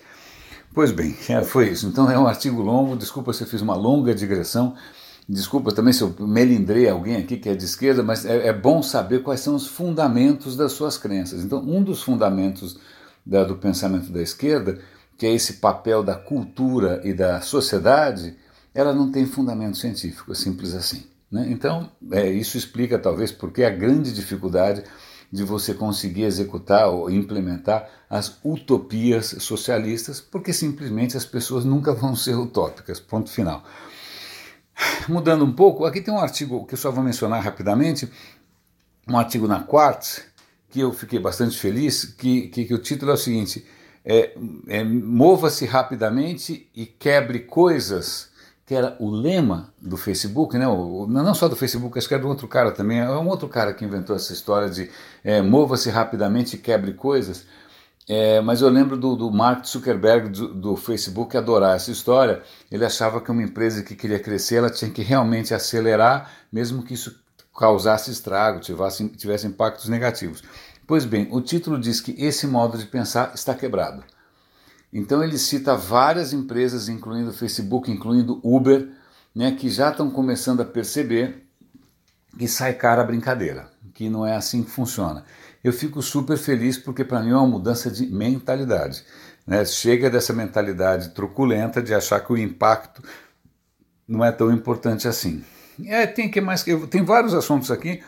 Pois 0.75 0.91
bem, 0.91 1.17
é, 1.29 1.43
foi 1.43 1.71
isso. 1.71 1.87
Então 1.87 2.11
é 2.11 2.19
um 2.19 2.27
artigo 2.27 2.61
longo, 2.61 2.97
desculpa 2.97 3.33
se 3.33 3.43
eu 3.43 3.47
fiz 3.47 3.61
uma 3.61 3.75
longa 3.75 4.15
digressão, 4.15 4.75
Desculpa 5.29 5.73
também 5.73 5.93
se 5.93 6.03
eu 6.03 6.15
melindrei 6.21 6.89
alguém 6.89 7.17
aqui 7.17 7.37
que 7.37 7.49
é 7.49 7.55
de 7.55 7.65
esquerda, 7.65 8.01
mas 8.01 8.25
é, 8.25 8.47
é, 8.47 8.53
bom 8.53 8.81
saber 8.81 9.25
quais 9.25 9.41
são 9.41 9.57
os 9.57 9.67
fundamentos 9.67 10.57
das 10.57 10.71
suas 10.73 10.97
crenças. 10.97 11.43
Então, 11.43 11.59
um 11.59 11.83
dos 11.83 12.01
fundamentos 12.01 12.79
da, 13.25 13.43
do 13.43 13.57
pensamento 13.57 14.13
da 14.13 14.23
esquerda, 14.23 14.79
que 15.17 15.27
é 15.27 15.33
esse 15.33 15.55
papel 15.55 16.03
da 16.03 16.15
cultura 16.15 17.01
e 17.05 17.13
da 17.13 17.41
sociedade, 17.41 18.37
ela 18.75 18.93
não 18.93 19.11
tem 19.11 19.27
fundamento 19.27 19.77
científico, 19.77 20.33
é 20.33 20.35
simples 20.35 20.75
assim. 20.75 21.07
Né? 21.31 21.47
Então, 21.51 21.91
é, 22.13 22.31
isso 22.31 22.57
explica 22.57 22.99
talvez 22.99 23.33
porque 23.33 23.65
a 23.65 23.71
grande 23.71 24.13
dificuldade 24.13 24.85
de 25.33 25.43
você 25.43 25.75
conseguir 25.75 26.23
executar 26.23 26.89
ou 26.89 27.11
implementar 27.11 27.89
as 28.09 28.39
utopias 28.45 29.35
socialistas, 29.41 30.21
porque 30.21 30.53
simplesmente 30.53 31.17
as 31.17 31.25
pessoas 31.25 31.65
nunca 31.65 31.93
vão 31.93 32.15
ser 32.15 32.37
utópicas. 32.37 33.01
Ponto 33.01 33.31
final. 33.31 33.65
Mudando 35.09 35.45
um 35.45 35.53
pouco, 35.53 35.85
aqui 35.85 36.01
tem 36.01 36.13
um 36.13 36.19
artigo 36.19 36.65
que 36.67 36.75
eu 36.75 36.79
só 36.79 36.91
vou 36.91 37.03
mencionar 37.03 37.43
rapidamente, 37.43 38.09
um 39.09 39.19
artigo 39.19 39.49
na 39.49 39.63
Quartz, 39.63 40.23
que 40.71 40.81
eu 40.81 40.93
fiquei 40.93 41.19
bastante 41.19 41.59
feliz, 41.59 42.05
que, 42.05 42.49
que, 42.49 42.65
que 42.67 42.75
o 42.75 42.79
título 42.79 43.11
é 43.11 43.15
o 43.15 43.19
seguinte, 43.19 43.65
é, 44.07 44.33
é, 44.69 44.85
mova-se 44.85 45.67
rapidamente 45.67 46.71
e 46.73 46.87
quebre 46.87 47.41
coisas, 47.41 48.31
que 48.65 48.73
era 48.73 48.97
o 49.01 49.11
lema 49.11 49.75
do 49.83 49.97
Facebook, 49.97 50.57
né? 50.57 50.69
O, 50.69 51.09
não 51.09 51.35
só 51.35 51.49
do 51.49 51.57
Facebook, 51.57 51.99
acho 51.99 52.07
que 52.07 52.15
era 52.15 52.23
do 52.23 52.29
outro 52.29 52.47
cara 52.47 52.71
também, 52.71 53.01
é 53.01 53.11
um 53.11 53.29
outro 53.29 53.49
cara 53.49 53.75
que 53.75 53.85
inventou 53.85 54.15
essa 54.15 54.33
história 54.33 54.71
de 54.71 54.89
é, 55.25 55.43
mova-se 55.43 55.91
rapidamente 55.91 56.55
e 56.55 56.59
quebre 56.59 56.93
coisas, 56.93 57.45
é, 58.09 58.41
mas 58.41 58.61
eu 58.61 58.69
lembro 58.69 58.97
do, 58.97 59.17
do 59.17 59.33
Mark 59.33 59.67
Zuckerberg 59.67 60.29
do, 60.29 60.55
do, 60.55 60.77
Facebook 60.77 61.37
adorar 61.37 61.75
essa 61.75 61.91
história. 61.91 62.41
Ele 62.71 62.85
achava 62.85 63.21
que 63.21 63.33
uma 63.33 63.43
empresa 63.43 63.83
que 63.83 63.97
queria 63.97 64.21
crescer, 64.21 64.57
ela 64.57 64.71
tinha 64.71 64.89
que 64.89 65.03
realmente 65.03 65.53
acelerar, 65.53 66.31
mesmo 66.53 66.85
que 66.85 66.95
isso 66.95 67.21
causasse 67.53 68.13
estrago, 68.13 68.61
tivesse, 68.61 69.09
tivesse 69.09 69.47
impactos 69.49 69.89
negativos. 69.89 70.45
Pois 70.87 71.05
bem, 71.05 71.29
o 71.31 71.41
título 71.41 71.79
diz 71.79 72.01
que 72.01 72.15
esse 72.19 72.47
modo 72.47 72.79
de 72.79 72.87
pensar 72.87 73.33
está 73.35 73.55
quebrado. 73.55 74.05
Então 74.93 75.23
ele 75.23 75.37
cita 75.37 75.77
várias 75.77 76.33
empresas, 76.33 76.89
incluindo 76.89 77.33
Facebook, 77.33 77.91
incluindo 77.91 78.41
Uber, 78.43 78.89
né, 79.35 79.53
que 79.53 79.69
já 79.69 79.91
estão 79.91 80.11
começando 80.11 80.61
a 80.61 80.65
perceber 80.65 81.47
que 82.39 82.47
sai 82.47 82.75
cara 82.75 83.03
a 83.03 83.05
brincadeira, 83.05 83.71
que 83.93 84.09
não 84.09 84.25
é 84.25 84.37
assim 84.37 84.63
que 84.63 84.71
funciona 84.71 85.25
eu 85.67 85.73
fico 85.73 86.01
super 86.01 86.39
feliz 86.39 86.79
porque 86.79 87.05
para 87.05 87.21
mim 87.21 87.31
é 87.31 87.35
uma 87.35 87.47
mudança 87.47 87.91
de 87.91 88.07
mentalidade. 88.07 89.05
Né? 89.45 89.65
Chega 89.65 90.09
dessa 90.09 90.33
mentalidade 90.33 91.09
truculenta 91.09 91.83
de 91.83 91.93
achar 91.93 92.21
que 92.21 92.33
o 92.33 92.39
impacto 92.39 93.03
não 94.07 94.25
é 94.25 94.31
tão 94.31 94.53
importante 94.53 95.09
assim. 95.09 95.45
É, 95.85 96.07
tem 96.07 96.31
que 96.31 96.41
mais 96.41 96.65
tem 96.89 97.03
vários 97.03 97.35
assuntos 97.35 97.73
aqui. 97.73 98.01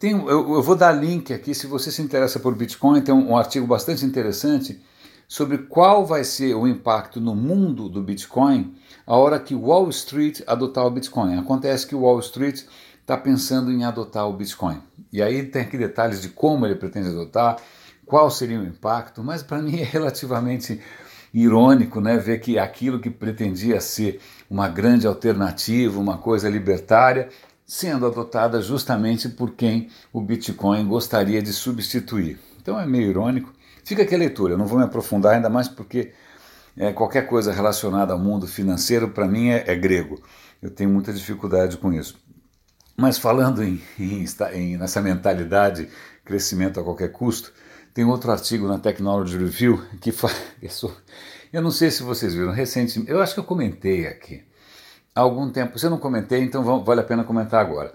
Tem, 0.00 0.12
eu, 0.12 0.54
eu, 0.54 0.62
vou 0.62 0.74
dar 0.74 0.92
link 0.92 1.30
aqui 1.30 1.54
se 1.54 1.66
você 1.66 1.92
se 1.92 2.00
interessa 2.00 2.40
por 2.40 2.54
Bitcoin. 2.54 3.02
Tem 3.02 3.14
um, 3.14 3.32
um 3.32 3.36
artigo 3.36 3.66
bastante 3.66 4.02
interessante 4.02 4.80
sobre 5.28 5.58
qual 5.58 6.06
vai 6.06 6.24
ser 6.24 6.54
o 6.54 6.66
impacto 6.66 7.20
no 7.20 7.36
mundo 7.36 7.86
do 7.86 8.02
Bitcoin 8.02 8.74
a 9.06 9.14
hora 9.14 9.38
que 9.38 9.54
Wall 9.54 9.90
Street 9.90 10.40
adotar 10.46 10.86
o 10.86 10.90
Bitcoin. 10.90 11.38
Acontece 11.38 11.86
que 11.86 11.94
Wall 11.94 12.18
Street 12.20 12.62
está 12.98 13.14
pensando 13.14 13.70
em 13.70 13.84
adotar 13.84 14.26
o 14.26 14.32
Bitcoin. 14.32 14.80
E 15.12 15.20
aí 15.20 15.42
tem 15.42 15.62
aqui 15.62 15.76
detalhes 15.76 16.22
de 16.22 16.30
como 16.30 16.64
ele 16.64 16.76
pretende 16.76 17.08
adotar, 17.08 17.58
qual 18.06 18.30
seria 18.30 18.58
o 18.58 18.64
impacto, 18.64 19.22
mas 19.22 19.42
para 19.42 19.60
mim 19.60 19.80
é 19.80 19.84
relativamente 19.84 20.80
irônico 21.32 22.00
né, 22.00 22.16
ver 22.16 22.40
que 22.40 22.58
aquilo 22.58 22.98
que 22.98 23.10
pretendia 23.10 23.82
ser 23.82 24.18
uma 24.48 24.66
grande 24.66 25.06
alternativa, 25.06 26.00
uma 26.00 26.16
coisa 26.16 26.48
libertária, 26.48 27.28
sendo 27.70 28.04
adotada 28.04 28.60
justamente 28.60 29.28
por 29.28 29.52
quem 29.52 29.88
o 30.12 30.20
Bitcoin 30.20 30.84
gostaria 30.88 31.40
de 31.40 31.52
substituir. 31.52 32.36
Então 32.60 32.80
é 32.80 32.84
meio 32.84 33.10
irônico. 33.10 33.52
Fica 33.84 34.02
aqui 34.02 34.12
a 34.12 34.18
leitura, 34.18 34.54
eu 34.54 34.58
não 34.58 34.66
vou 34.66 34.76
me 34.76 34.84
aprofundar 34.84 35.36
ainda 35.36 35.48
mais 35.48 35.68
porque 35.68 36.12
é, 36.76 36.92
qualquer 36.92 37.28
coisa 37.28 37.52
relacionada 37.52 38.12
ao 38.12 38.18
mundo 38.18 38.48
financeiro 38.48 39.10
para 39.10 39.28
mim 39.28 39.50
é, 39.50 39.62
é 39.68 39.76
grego. 39.76 40.20
Eu 40.60 40.68
tenho 40.68 40.90
muita 40.90 41.12
dificuldade 41.12 41.76
com 41.76 41.92
isso. 41.92 42.18
Mas 42.96 43.18
falando 43.18 43.62
em, 43.62 43.80
em, 43.96 44.24
em, 44.52 44.76
nessa 44.76 45.00
mentalidade, 45.00 45.88
crescimento 46.24 46.80
a 46.80 46.82
qualquer 46.82 47.12
custo, 47.12 47.52
tem 47.94 48.04
outro 48.04 48.32
artigo 48.32 48.66
na 48.66 48.80
Technology 48.80 49.38
Review 49.38 49.80
que 50.00 50.10
faz. 50.10 50.34
Eu 51.52 51.62
não 51.62 51.70
sei 51.70 51.92
se 51.92 52.02
vocês 52.02 52.34
viram 52.34 52.52
recentemente, 52.52 53.10
eu 53.10 53.20
acho 53.20 53.34
que 53.34 53.40
eu 53.40 53.44
comentei 53.44 54.06
aqui. 54.06 54.44
Algum 55.14 55.50
tempo, 55.50 55.76
eu 55.82 55.90
não 55.90 55.98
comentei, 55.98 56.42
então 56.42 56.82
vale 56.82 57.00
a 57.00 57.04
pena 57.04 57.24
comentar 57.24 57.60
agora. 57.60 57.92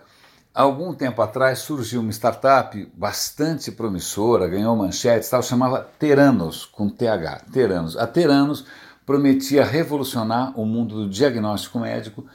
Algum 0.53 0.93
tempo 0.93 1.21
atrás 1.21 1.59
surgiu 1.59 2.01
uma 2.01 2.11
startup 2.11 2.91
bastante 2.93 3.71
promissora, 3.71 4.47
ganhou 4.47 4.75
manchetes, 4.75 5.29
tal, 5.29 5.43
chamava 5.43 5.89
Teranos, 5.99 6.65
com 6.65 6.89
TH, 6.89 7.45
Teranos. 7.51 7.97
A 7.97 8.07
Teranos 8.07 8.65
prometia 9.05 9.65
revolucionar 9.65 10.57
o 10.59 10.65
mundo 10.65 11.03
do 11.03 11.09
diagnóstico 11.09 11.79
médico 11.79 12.25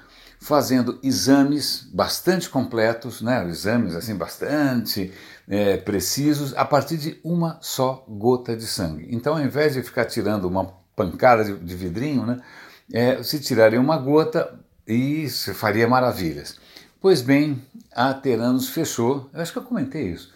fazendo 0.41 0.99
exames 1.03 1.89
bastante 1.93 2.49
completos, 2.49 3.21
né, 3.21 3.47
exames 3.49 3.95
assim 3.95 4.17
bastante 4.17 5.13
é, 5.47 5.77
precisos, 5.77 6.55
a 6.57 6.65
partir 6.65 6.97
de 6.97 7.21
uma 7.23 7.59
só 7.61 8.05
gota 8.09 8.57
de 8.57 8.67
sangue. 8.67 9.09
Então, 9.11 9.35
ao 9.35 9.43
invés 9.43 9.75
de 9.75 9.83
ficar 9.83 10.07
tirando 10.07 10.47
uma 10.47 10.75
pancada 10.97 11.45
de, 11.45 11.59
de 11.59 11.77
vidrinho, 11.77 12.25
né, 12.25 12.41
é, 12.93 13.23
se 13.23 13.39
tiraria 13.39 13.81
uma 13.81 13.99
gota 13.99 14.59
se 15.29 15.55
faria 15.55 15.89
maravilhas. 15.89 16.59
Pois 17.01 17.23
bem, 17.23 17.63
a 17.95 18.13
Teranos 18.15 18.69
fechou, 18.69 19.29
eu 19.33 19.41
acho 19.41 19.53
que 19.53 19.59
eu 19.59 19.63
comentei 19.63 20.09
isso, 20.11 20.33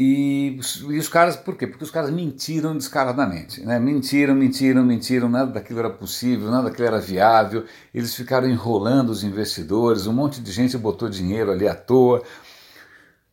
e, 0.00 0.60
e, 0.90 0.96
os 0.96 1.08
caras, 1.08 1.34
por 1.34 1.56
quê? 1.56 1.66
Porque 1.66 1.82
os 1.82 1.90
caras 1.90 2.10
mentiram 2.10 2.76
descaradamente. 2.76 3.60
Né? 3.66 3.80
Mentiram, 3.80 4.32
mentiram, 4.32 4.84
mentiram, 4.84 5.28
nada 5.28 5.50
daquilo 5.50 5.80
era 5.80 5.90
possível, 5.90 6.52
nada 6.52 6.70
daquilo 6.70 6.86
era 6.86 7.00
viável. 7.00 7.64
Eles 7.92 8.14
ficaram 8.14 8.48
enrolando 8.48 9.10
os 9.10 9.24
investidores, 9.24 10.06
um 10.06 10.12
monte 10.12 10.40
de 10.40 10.52
gente 10.52 10.78
botou 10.78 11.08
dinheiro 11.08 11.50
ali 11.50 11.66
à 11.66 11.74
toa. 11.74 12.22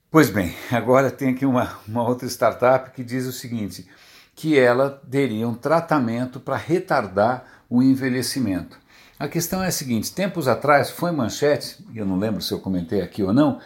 Pois 0.10 0.32
bem, 0.32 0.56
agora 0.72 1.12
tem 1.12 1.30
aqui 1.30 1.46
uma, 1.46 1.78
uma 1.88 2.02
outra 2.02 2.28
startup 2.28 2.90
que 2.90 3.04
diz 3.04 3.28
o 3.28 3.32
seguinte: 3.32 3.88
que 4.34 4.58
ela 4.58 4.90
teria 5.12 5.48
um 5.48 5.54
tratamento 5.54 6.40
para 6.40 6.58
retardar 6.58 7.46
o 7.70 7.84
envelhecimento. 7.84 8.76
A 9.18 9.28
questão 9.28 9.64
é 9.64 9.68
a 9.68 9.72
seguinte: 9.72 10.14
tempos 10.14 10.48
atrás 10.48 10.90
foi 10.90 11.12
manchete, 11.12 11.86
eu 11.96 12.06
não 12.06 12.18
lembro 12.18 12.42
se 12.42 12.52
eu 12.52 12.60
comentei 12.60 13.02
aqui 13.02 13.24
ou 13.24 13.34
não 13.34 13.60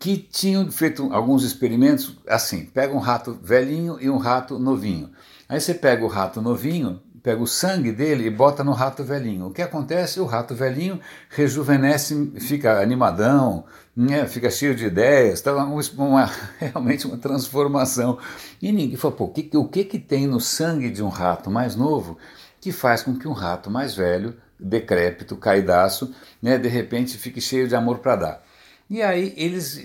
que 0.00 0.16
tinham 0.16 0.70
feito 0.72 1.12
alguns 1.12 1.44
experimentos 1.44 2.16
assim: 2.26 2.64
pega 2.64 2.94
um 2.94 2.98
rato 2.98 3.38
velhinho 3.40 3.98
e 4.00 4.08
um 4.08 4.16
rato 4.16 4.58
novinho. 4.58 5.10
Aí 5.46 5.60
você 5.60 5.74
pega 5.74 6.02
o 6.02 6.08
rato 6.08 6.40
novinho, 6.40 7.02
pega 7.22 7.42
o 7.42 7.46
sangue 7.46 7.92
dele 7.92 8.24
e 8.24 8.30
bota 8.30 8.64
no 8.64 8.72
rato 8.72 9.04
velhinho. 9.04 9.48
O 9.48 9.50
que 9.50 9.60
acontece? 9.60 10.18
O 10.18 10.24
rato 10.24 10.54
velhinho 10.54 10.98
rejuvenesce, 11.28 12.32
fica 12.40 12.80
animadão, 12.80 13.64
né, 13.94 14.26
fica 14.26 14.50
cheio 14.50 14.74
de 14.74 14.86
ideias, 14.86 15.42
tá 15.42 15.54
uma, 15.54 15.82
uma, 15.98 16.30
realmente 16.58 17.06
uma 17.06 17.18
transformação. 17.18 18.18
E 18.60 18.72
ninguém 18.72 18.96
falou: 18.96 19.16
pô, 19.16 19.28
que, 19.28 19.54
o 19.54 19.68
que, 19.68 19.84
que 19.84 19.98
tem 19.98 20.26
no 20.26 20.40
sangue 20.40 20.88
de 20.88 21.02
um 21.02 21.08
rato 21.08 21.50
mais 21.50 21.76
novo 21.76 22.16
que 22.58 22.72
faz 22.72 23.02
com 23.02 23.14
que 23.14 23.28
um 23.28 23.32
rato 23.32 23.70
mais 23.70 23.94
velho, 23.94 24.34
decrépito, 24.62 25.36
caidaço, 25.36 26.14
né, 26.40 26.58
de 26.58 26.68
repente 26.68 27.16
fique 27.16 27.40
cheio 27.40 27.68
de 27.68 27.74
amor 27.74 27.98
para 27.98 28.16
dar? 28.16 28.44
E 28.90 29.02
aí 29.02 29.32
eles, 29.36 29.80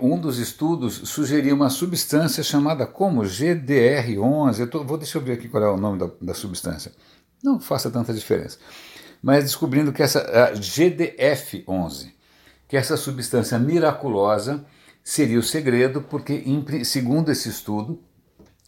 um 0.00 0.16
dos 0.16 0.38
estudos 0.38 0.94
sugeria 1.08 1.52
uma 1.52 1.68
substância 1.68 2.40
chamada 2.44 2.86
como 2.86 3.22
GDR11. 3.22 4.60
Eu 4.60 4.70
tô, 4.70 4.84
vou 4.84 4.96
deixa 4.96 5.18
eu 5.18 5.22
ver 5.22 5.32
aqui 5.32 5.48
qual 5.48 5.64
é 5.64 5.68
o 5.68 5.76
nome 5.76 5.98
da, 5.98 6.08
da 6.22 6.34
substância. 6.34 6.92
Não 7.42 7.58
faça 7.58 7.90
tanta 7.90 8.14
diferença. 8.14 8.58
Mas 9.20 9.42
descobrindo 9.42 9.92
que 9.92 10.04
essa 10.04 10.52
GDF11, 10.54 12.12
que 12.68 12.76
essa 12.76 12.96
substância 12.96 13.58
miraculosa 13.58 14.64
seria 15.02 15.40
o 15.40 15.42
segredo, 15.42 16.02
porque 16.02 16.44
segundo 16.84 17.32
esse 17.32 17.48
estudo, 17.48 18.00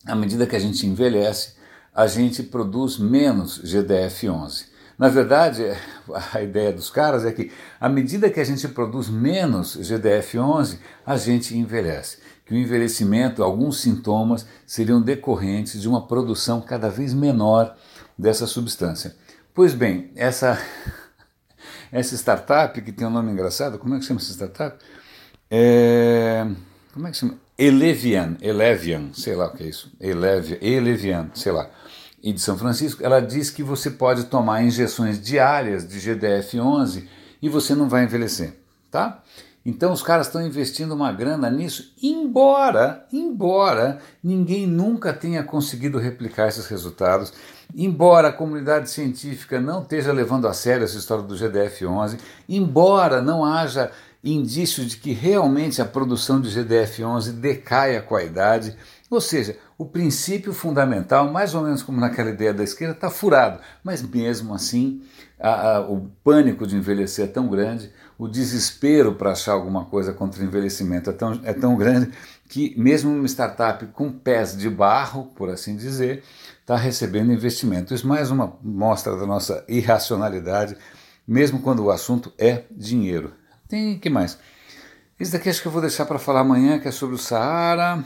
à 0.04 0.16
medida 0.16 0.48
que 0.48 0.56
a 0.56 0.60
gente 0.60 0.84
envelhece, 0.84 1.54
a 1.94 2.08
gente 2.08 2.42
produz 2.42 2.98
menos 2.98 3.62
GDF11. 3.62 4.69
Na 5.00 5.08
verdade, 5.08 5.64
a 6.30 6.42
ideia 6.42 6.70
dos 6.70 6.90
caras 6.90 7.24
é 7.24 7.32
que, 7.32 7.50
à 7.80 7.88
medida 7.88 8.28
que 8.28 8.38
a 8.38 8.44
gente 8.44 8.68
produz 8.68 9.08
menos 9.08 9.78
GDF-11, 9.78 10.76
a 11.06 11.16
gente 11.16 11.56
envelhece. 11.56 12.18
Que 12.44 12.52
o 12.52 12.58
envelhecimento, 12.58 13.42
alguns 13.42 13.80
sintomas, 13.80 14.46
seriam 14.66 15.00
decorrentes 15.00 15.80
de 15.80 15.88
uma 15.88 16.06
produção 16.06 16.60
cada 16.60 16.90
vez 16.90 17.14
menor 17.14 17.74
dessa 18.18 18.46
substância. 18.46 19.16
Pois 19.54 19.72
bem, 19.72 20.10
essa, 20.14 20.60
essa 21.90 22.14
startup, 22.14 22.78
que 22.82 22.92
tem 22.92 23.06
um 23.06 23.10
nome 23.10 23.32
engraçado, 23.32 23.78
como 23.78 23.94
é 23.94 23.98
que 23.98 24.04
chama 24.04 24.20
essa 24.20 24.32
startup? 24.32 24.84
É, 25.50 26.46
como 26.92 27.08
é 27.08 27.10
que 27.10 27.16
chama? 27.16 27.38
Elevian, 27.56 28.36
Elevian, 28.42 29.14
sei 29.14 29.34
lá 29.34 29.46
o 29.46 29.56
que 29.56 29.62
é 29.62 29.66
isso. 29.66 29.90
Elevian, 29.98 30.58
Elevian, 30.60 31.30
sei 31.32 31.52
lá 31.52 31.70
e 32.22 32.32
de 32.32 32.40
São 32.40 32.56
Francisco, 32.56 33.04
ela 33.04 33.20
diz 33.20 33.50
que 33.50 33.62
você 33.62 33.90
pode 33.90 34.24
tomar 34.24 34.62
injeções 34.62 35.20
diárias 35.20 35.86
de 35.86 35.98
GDF-11 35.98 37.04
e 37.40 37.48
você 37.48 37.74
não 37.74 37.88
vai 37.88 38.04
envelhecer, 38.04 38.54
tá? 38.90 39.22
Então 39.64 39.92
os 39.92 40.02
caras 40.02 40.26
estão 40.26 40.44
investindo 40.44 40.92
uma 40.92 41.12
grana 41.12 41.50
nisso, 41.50 41.92
embora, 42.02 43.06
embora 43.12 43.98
ninguém 44.24 44.66
nunca 44.66 45.12
tenha 45.12 45.42
conseguido 45.42 45.98
replicar 45.98 46.48
esses 46.48 46.66
resultados, 46.66 47.32
embora 47.74 48.28
a 48.28 48.32
comunidade 48.32 48.90
científica 48.90 49.60
não 49.60 49.82
esteja 49.82 50.12
levando 50.12 50.48
a 50.48 50.54
sério 50.54 50.84
essa 50.84 50.96
história 50.96 51.24
do 51.24 51.34
GDF-11, 51.34 52.18
embora 52.48 53.20
não 53.20 53.44
haja 53.44 53.90
indício 54.24 54.84
de 54.84 54.96
que 54.96 55.12
realmente 55.12 55.80
a 55.80 55.84
produção 55.84 56.40
de 56.40 56.50
GDF-11 56.50 57.32
decaia 57.32 58.00
com 58.02 58.14
a 58.14 58.24
idade, 58.24 58.76
Ou 59.10 59.20
seja, 59.20 59.58
o 59.76 59.84
princípio 59.84 60.52
fundamental, 60.52 61.32
mais 61.32 61.52
ou 61.52 61.62
menos 61.62 61.82
como 61.82 62.00
naquela 62.00 62.30
ideia 62.30 62.54
da 62.54 62.62
esquerda, 62.62 62.94
está 62.94 63.10
furado. 63.10 63.60
Mas 63.82 64.02
mesmo 64.02 64.54
assim, 64.54 65.02
a, 65.38 65.78
a, 65.78 65.80
o 65.80 66.08
pânico 66.22 66.64
de 66.64 66.76
envelhecer 66.76 67.24
é 67.24 67.28
tão 67.28 67.48
grande, 67.48 67.92
o 68.16 68.28
desespero 68.28 69.16
para 69.16 69.32
achar 69.32 69.52
alguma 69.52 69.84
coisa 69.84 70.12
contra 70.12 70.40
o 70.40 70.44
envelhecimento 70.44 71.10
é 71.10 71.12
tão, 71.12 71.40
é 71.42 71.52
tão 71.52 71.76
grande 71.76 72.12
que 72.48 72.72
mesmo 72.78 73.10
uma 73.10 73.26
startup 73.26 73.84
com 73.86 74.12
pés 74.12 74.56
de 74.56 74.70
barro, 74.70 75.24
por 75.34 75.50
assim 75.50 75.74
dizer, 75.74 76.22
está 76.60 76.76
recebendo 76.76 77.32
investimento. 77.32 77.92
Isso 77.92 78.06
mais 78.06 78.30
uma 78.30 78.56
mostra 78.62 79.16
da 79.16 79.26
nossa 79.26 79.64
irracionalidade, 79.66 80.76
mesmo 81.26 81.60
quando 81.62 81.82
o 81.84 81.90
assunto 81.90 82.32
é 82.38 82.62
dinheiro. 82.70 83.32
Tem 83.66 83.98
que 83.98 84.08
mais? 84.08 84.38
Isso 85.18 85.32
daqui 85.32 85.48
acho 85.48 85.60
que 85.60 85.66
eu 85.66 85.72
vou 85.72 85.80
deixar 85.80 86.06
para 86.06 86.18
falar 86.18 86.40
amanhã, 86.40 86.78
que 86.78 86.86
é 86.86 86.92
sobre 86.92 87.16
o 87.16 87.18
Saara. 87.18 88.04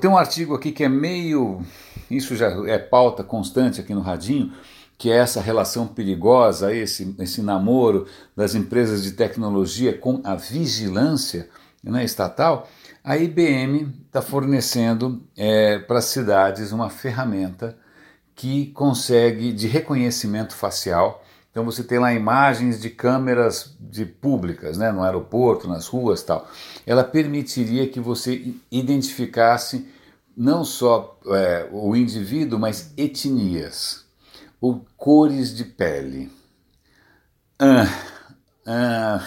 Tem 0.00 0.08
um 0.08 0.16
artigo 0.16 0.54
aqui 0.54 0.72
que 0.72 0.82
é 0.82 0.88
meio. 0.88 1.60
Isso 2.10 2.34
já 2.34 2.48
é 2.66 2.78
pauta 2.78 3.22
constante 3.22 3.82
aqui 3.82 3.92
no 3.92 4.00
Radinho, 4.00 4.50
que 4.96 5.10
é 5.10 5.16
essa 5.16 5.42
relação 5.42 5.86
perigosa, 5.86 6.74
esse, 6.74 7.14
esse 7.18 7.42
namoro 7.42 8.06
das 8.34 8.54
empresas 8.54 9.02
de 9.02 9.12
tecnologia 9.12 9.96
com 9.96 10.22
a 10.24 10.34
vigilância 10.36 11.50
né, 11.82 12.02
estatal. 12.02 12.66
A 13.02 13.18
IBM 13.18 13.92
está 14.06 14.22
fornecendo 14.22 15.22
é, 15.36 15.78
para 15.78 15.98
as 15.98 16.06
cidades 16.06 16.72
uma 16.72 16.88
ferramenta 16.88 17.76
que 18.34 18.68
consegue 18.68 19.52
de 19.52 19.66
reconhecimento 19.66 20.54
facial. 20.54 21.23
Então 21.54 21.64
você 21.64 21.84
tem 21.84 22.00
lá 22.00 22.12
imagens 22.12 22.80
de 22.80 22.90
câmeras 22.90 23.76
de 23.78 24.04
públicas, 24.04 24.76
né, 24.76 24.90
no 24.90 25.04
aeroporto, 25.04 25.68
nas 25.68 25.86
ruas, 25.86 26.20
tal. 26.20 26.50
Ela 26.84 27.04
permitiria 27.04 27.86
que 27.88 28.00
você 28.00 28.56
identificasse 28.72 29.88
não 30.36 30.64
só 30.64 31.16
é, 31.28 31.68
o 31.70 31.94
indivíduo, 31.94 32.58
mas 32.58 32.92
etnias 32.96 34.04
ou 34.60 34.84
cores 34.96 35.54
de 35.54 35.62
pele. 35.62 36.28
Ah, 37.56 37.86
ah, 38.66 39.24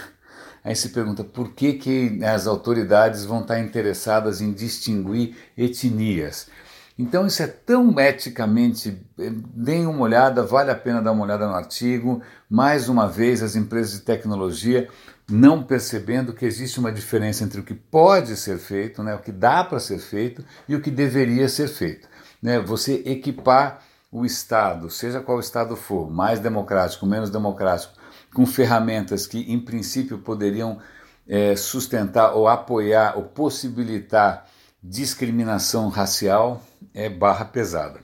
Aí 0.66 0.76
se 0.76 0.90
pergunta 0.90 1.24
por 1.24 1.54
que, 1.54 1.76
que 1.76 2.22
as 2.26 2.46
autoridades 2.46 3.24
vão 3.24 3.40
estar 3.40 3.58
interessadas 3.58 4.42
em 4.42 4.52
distinguir 4.52 5.34
etnias. 5.58 6.50
Então 6.98 7.28
isso 7.28 7.44
é 7.44 7.48
tão 7.48 8.00
eticamente, 8.00 9.06
deem 9.16 9.86
uma 9.86 10.02
olhada, 10.02 10.42
vale 10.42 10.72
a 10.72 10.76
pena 10.76 11.02
dar 11.02 11.12
uma 11.12 11.24
olhada 11.24 11.48
no 11.48 11.54
artigo. 11.54 12.22
Mais 12.50 12.90
uma 12.90 13.08
vez, 13.08 13.44
as 13.44 13.56
empresas 13.56 13.94
de 13.94 14.02
tecnologia 14.02 14.90
não 15.30 15.62
percebendo 15.62 16.34
que 16.34 16.46
existe 16.46 16.80
uma 16.80 16.92
diferença 16.92 17.44
entre 17.44 17.60
o 17.60 17.64
que 17.64 17.74
pode 17.74 18.36
ser 18.38 18.58
feito, 18.58 19.04
né, 19.04 19.14
o 19.14 19.20
que 19.20 19.32
dá 19.32 19.64
para 19.64 19.80
ser 19.80 20.00
feito 20.00 20.44
e 20.68 20.76
o 20.76 20.82
que 20.82 20.90
deveria 20.90 21.48
ser 21.50 21.68
feito. 21.68 22.08
Né? 22.42 22.60
Você 22.60 23.04
equipar 23.06 23.82
o 24.12 24.26
Estado, 24.26 24.90
seja 24.90 25.20
qual 25.20 25.40
Estado 25.40 25.76
for, 25.76 26.10
mais 26.10 26.40
democrático, 26.40 27.06
menos 27.06 27.30
democrático, 27.30 27.94
com 28.34 28.46
ferramentas 28.46 29.28
que, 29.28 29.40
em 29.52 29.60
princípio, 29.60 30.18
poderiam 30.18 30.80
é, 31.28 31.56
sustentar 31.56 32.34
ou 32.34 32.48
apoiar 32.48 33.18
ou 33.18 33.24
possibilitar 33.24 34.48
discriminação 34.82 35.90
racial, 35.90 36.64
é 36.94 37.10
barra 37.10 37.46
pesada. 37.46 38.00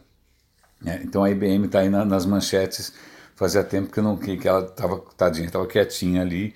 É, 0.85 0.95
então 1.03 1.23
a 1.23 1.29
IBM 1.29 1.65
está 1.65 1.79
aí 1.79 1.89
na, 1.89 2.03
nas 2.03 2.25
manchetes, 2.25 2.93
fazia 3.35 3.63
tempo 3.63 3.91
que, 3.91 4.01
não, 4.01 4.17
que, 4.17 4.37
que 4.37 4.47
ela 4.47 4.65
estava 4.65 4.99
tadinha, 5.17 5.47
estava 5.47 5.65
quietinha 5.65 6.21
ali. 6.21 6.53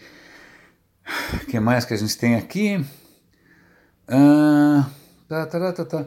O 1.34 1.46
que 1.48 1.60
mais 1.60 1.86
que 1.86 1.94
a 1.94 1.98
gente 1.98 2.18
tem 2.18 2.36
aqui? 2.36 2.86
Ah, 4.08 4.90
tá, 5.28 5.46
tá, 5.46 5.74
tá, 5.74 5.86
tá. 5.86 6.06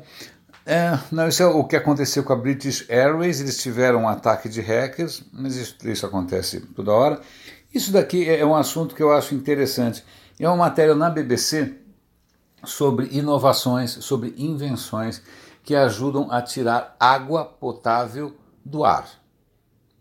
É, 0.67 0.99
não, 1.11 1.26
isso 1.26 1.43
é 1.43 1.47
o 1.47 1.64
que 1.64 1.75
aconteceu 1.75 2.23
com 2.23 2.33
a 2.33 2.37
British 2.37 2.88
Airways, 2.88 3.40
eles 3.40 3.61
tiveram 3.62 4.02
um 4.02 4.09
ataque 4.09 4.49
de 4.49 4.61
hackers, 4.61 5.25
mas 5.33 5.57
isso, 5.57 5.76
isso 5.85 6.07
acontece 6.07 6.61
toda 6.61 6.93
hora. 6.93 7.21
Isso 7.75 7.93
daqui 7.93 8.29
é, 8.29 8.40
é 8.40 8.47
um 8.47 8.55
assunto 8.55 8.95
que 8.95 9.02
eu 9.02 9.12
acho 9.12 9.35
interessante. 9.35 10.05
É 10.38 10.47
uma 10.47 10.57
matéria 10.57 10.95
na 10.95 11.09
BBC 11.09 11.75
sobre 12.64 13.09
inovações, 13.11 13.93
sobre 14.05 14.35
invenções 14.37 15.23
que 15.62 15.75
ajudam 15.75 16.31
a 16.31 16.43
tirar 16.43 16.97
água 16.99 17.45
potável 17.45 18.35
do 18.64 18.85
ar. 18.85 19.09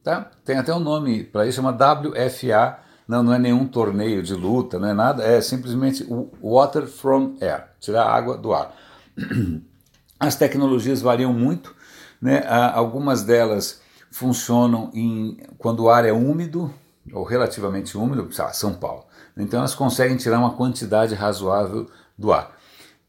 Tá? 0.03 0.31
Tem 0.43 0.57
até 0.57 0.73
um 0.73 0.79
nome 0.79 1.23
para 1.23 1.45
isso, 1.45 1.57
chama 1.57 1.71
WFA. 1.71 2.79
Não, 3.07 3.23
não 3.23 3.34
é 3.34 3.39
nenhum 3.39 3.67
torneio 3.67 4.21
de 4.21 4.36
luta, 4.36 4.77
não 4.77 4.88
é 4.88 4.93
nada, 4.93 5.23
é 5.23 5.41
simplesmente 5.41 6.07
Water 6.41 6.86
from 6.86 7.38
Air, 7.41 7.65
tirar 7.79 8.05
água 8.05 8.38
do 8.38 8.53
ar. 8.53 8.71
As 10.19 10.36
tecnologias 10.36 11.01
variam 11.01 11.34
muito, 11.34 11.75
né? 12.21 12.45
algumas 12.47 13.23
delas 13.23 13.81
funcionam 14.12 14.91
em, 14.93 15.38
quando 15.57 15.84
o 15.84 15.89
ar 15.89 16.05
é 16.05 16.12
úmido, 16.12 16.71
ou 17.12 17.23
relativamente 17.23 17.97
úmido, 17.97 18.29
lá, 18.38 18.53
São 18.53 18.73
Paulo. 18.73 19.05
Então 19.36 19.60
elas 19.60 19.73
conseguem 19.73 20.17
tirar 20.17 20.38
uma 20.38 20.53
quantidade 20.53 21.15
razoável 21.15 21.89
do 22.19 22.34
ar. 22.34 22.58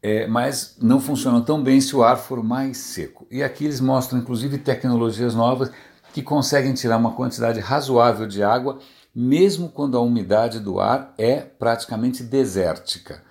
É, 0.03 0.27
mas 0.27 0.77
não 0.81 1.01
funcionam 1.01 1.43
tão 1.43 1.63
bem 1.63 1.81
se 1.81 1.95
o 1.95 2.03
ar 2.03 2.17
for 2.17 2.43
mais 2.43 2.79
seco. 2.79 3.27
E 3.31 3.43
aqui 3.43 3.65
eles 3.65 3.81
mostram 3.81 4.19
inclusive 4.19 4.57
tecnologias 4.57 5.35
novas 5.35 5.71
que 6.15 6.23
conseguem 6.23 6.73
tirar 6.73 6.97
uma 6.97 7.13
quantidade 7.13 7.61
razoável 7.61 8.27
de 8.27 8.43
água, 8.43 8.79
mesmo 9.15 9.69
quando 9.69 9.99
a 9.99 10.01
umidade 10.01 10.61
do 10.61 10.81
ar 10.81 11.13
é 11.19 11.41
praticamente 11.41 12.23
desértica, 12.23 13.23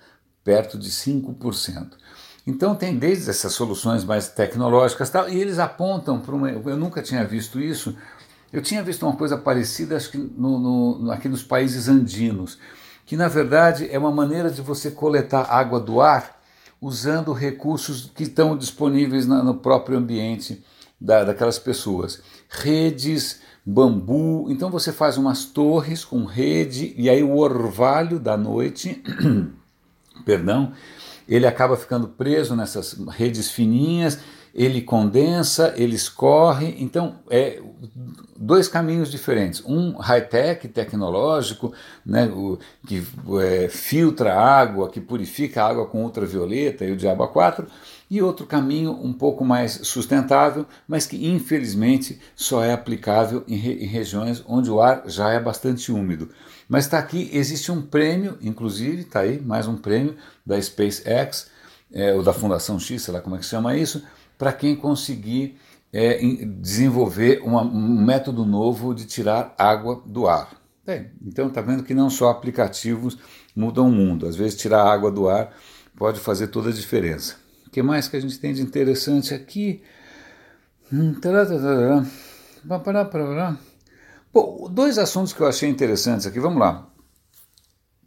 perto 0.44 0.78
de 0.78 0.90
5%. 0.90 1.92
Então 2.46 2.74
tem 2.74 2.96
desde 2.96 3.28
essas 3.28 3.52
soluções 3.52 4.04
mais 4.04 4.28
tecnológicas 4.28 5.10
tal, 5.10 5.28
e 5.28 5.38
eles 5.38 5.58
apontam 5.58 6.20
para 6.20 6.34
uma. 6.34 6.50
Eu 6.50 6.76
nunca 6.76 7.02
tinha 7.02 7.24
visto 7.24 7.60
isso, 7.60 7.96
eu 8.52 8.62
tinha 8.62 8.82
visto 8.82 9.04
uma 9.04 9.16
coisa 9.16 9.36
parecida, 9.36 9.96
acho 9.96 10.10
que 10.10 10.18
no, 10.18 10.98
no, 10.98 11.10
aqui 11.10 11.28
nos 11.28 11.42
países 11.42 11.88
andinos, 11.88 12.58
que 13.10 13.16
na 13.16 13.26
verdade 13.26 13.88
é 13.90 13.98
uma 13.98 14.12
maneira 14.12 14.48
de 14.48 14.62
você 14.62 14.88
coletar 14.88 15.50
água 15.50 15.80
do 15.80 16.00
ar 16.00 16.40
usando 16.80 17.32
recursos 17.32 18.08
que 18.14 18.22
estão 18.22 18.56
disponíveis 18.56 19.26
na, 19.26 19.42
no 19.42 19.56
próprio 19.56 19.98
ambiente 19.98 20.64
da, 21.00 21.24
daquelas 21.24 21.58
pessoas. 21.58 22.22
Redes, 22.48 23.40
bambu, 23.66 24.46
então 24.48 24.70
você 24.70 24.92
faz 24.92 25.18
umas 25.18 25.44
torres 25.44 26.04
com 26.04 26.24
rede 26.24 26.94
e 26.96 27.10
aí 27.10 27.20
o 27.20 27.36
orvalho 27.36 28.20
da 28.20 28.36
noite, 28.36 29.02
perdão, 30.24 30.72
ele 31.28 31.48
acaba 31.48 31.76
ficando 31.76 32.06
preso 32.06 32.54
nessas 32.54 32.92
redes 33.08 33.50
fininhas 33.50 34.20
ele 34.54 34.80
condensa, 34.80 35.74
ele 35.76 35.94
escorre. 35.94 36.76
Então, 36.78 37.16
é 37.30 37.60
dois 38.36 38.68
caminhos 38.68 39.10
diferentes. 39.10 39.62
Um 39.66 39.96
high-tech, 39.96 40.66
tecnológico, 40.68 41.72
né, 42.04 42.26
o, 42.26 42.58
que 42.86 43.06
é, 43.42 43.68
filtra 43.68 44.34
água, 44.34 44.88
que 44.88 45.00
purifica 45.00 45.62
água 45.62 45.86
com 45.86 46.02
ultravioleta 46.02 46.84
e 46.84 46.92
o 46.92 46.96
diabo 46.96 47.22
a 47.22 47.28
quatro. 47.28 47.66
E 48.10 48.20
outro 48.20 48.44
caminho 48.44 48.90
um 48.90 49.12
pouco 49.12 49.44
mais 49.44 49.80
sustentável, 49.84 50.66
mas 50.88 51.06
que 51.06 51.28
infelizmente 51.28 52.18
só 52.34 52.64
é 52.64 52.72
aplicável 52.72 53.44
em, 53.46 53.56
re, 53.56 53.84
em 53.84 53.86
regiões 53.86 54.42
onde 54.48 54.68
o 54.68 54.80
ar 54.80 55.04
já 55.06 55.30
é 55.30 55.38
bastante 55.38 55.92
úmido. 55.92 56.28
Mas 56.68 56.84
está 56.84 56.98
aqui, 56.98 57.30
existe 57.32 57.70
um 57.70 57.82
prêmio, 57.82 58.36
inclusive, 58.42 59.02
está 59.02 59.20
aí 59.20 59.40
mais 59.40 59.68
um 59.68 59.76
prêmio 59.76 60.16
da 60.44 60.60
SpaceX, 60.60 61.50
é, 61.92 62.14
ou 62.14 62.22
da 62.22 62.32
Fundação 62.32 62.78
X, 62.78 63.02
sei 63.02 63.14
lá 63.14 63.20
como 63.20 63.36
é 63.36 63.38
que 63.38 63.44
se 63.44 63.50
chama 63.50 63.76
isso, 63.76 64.02
para 64.40 64.54
quem 64.54 64.74
conseguir 64.74 65.58
é, 65.92 66.18
desenvolver 66.46 67.42
uma, 67.44 67.60
um 67.62 68.02
método 68.02 68.46
novo 68.46 68.94
de 68.94 69.04
tirar 69.04 69.54
água 69.58 70.02
do 70.06 70.26
ar. 70.26 70.58
Então 71.20 71.48
está 71.48 71.60
vendo 71.60 71.82
que 71.82 71.92
não 71.92 72.08
só 72.08 72.30
aplicativos 72.30 73.18
mudam 73.54 73.86
o 73.86 73.92
mundo. 73.92 74.26
Às 74.26 74.36
vezes 74.36 74.58
tirar 74.58 74.90
água 74.90 75.10
do 75.10 75.28
ar 75.28 75.54
pode 75.94 76.18
fazer 76.20 76.46
toda 76.46 76.70
a 76.70 76.72
diferença. 76.72 77.36
O 77.66 77.70
que 77.70 77.82
mais 77.82 78.08
que 78.08 78.16
a 78.16 78.20
gente 78.20 78.38
tem 78.38 78.54
de 78.54 78.62
interessante 78.62 79.34
aqui? 79.34 79.82
Hum, 80.90 81.12
Bom, 84.32 84.70
dois 84.70 84.96
assuntos 84.96 85.34
que 85.34 85.40
eu 85.42 85.46
achei 85.48 85.68
interessantes 85.68 86.26
aqui, 86.26 86.40
vamos 86.40 86.60
lá. 86.60 86.88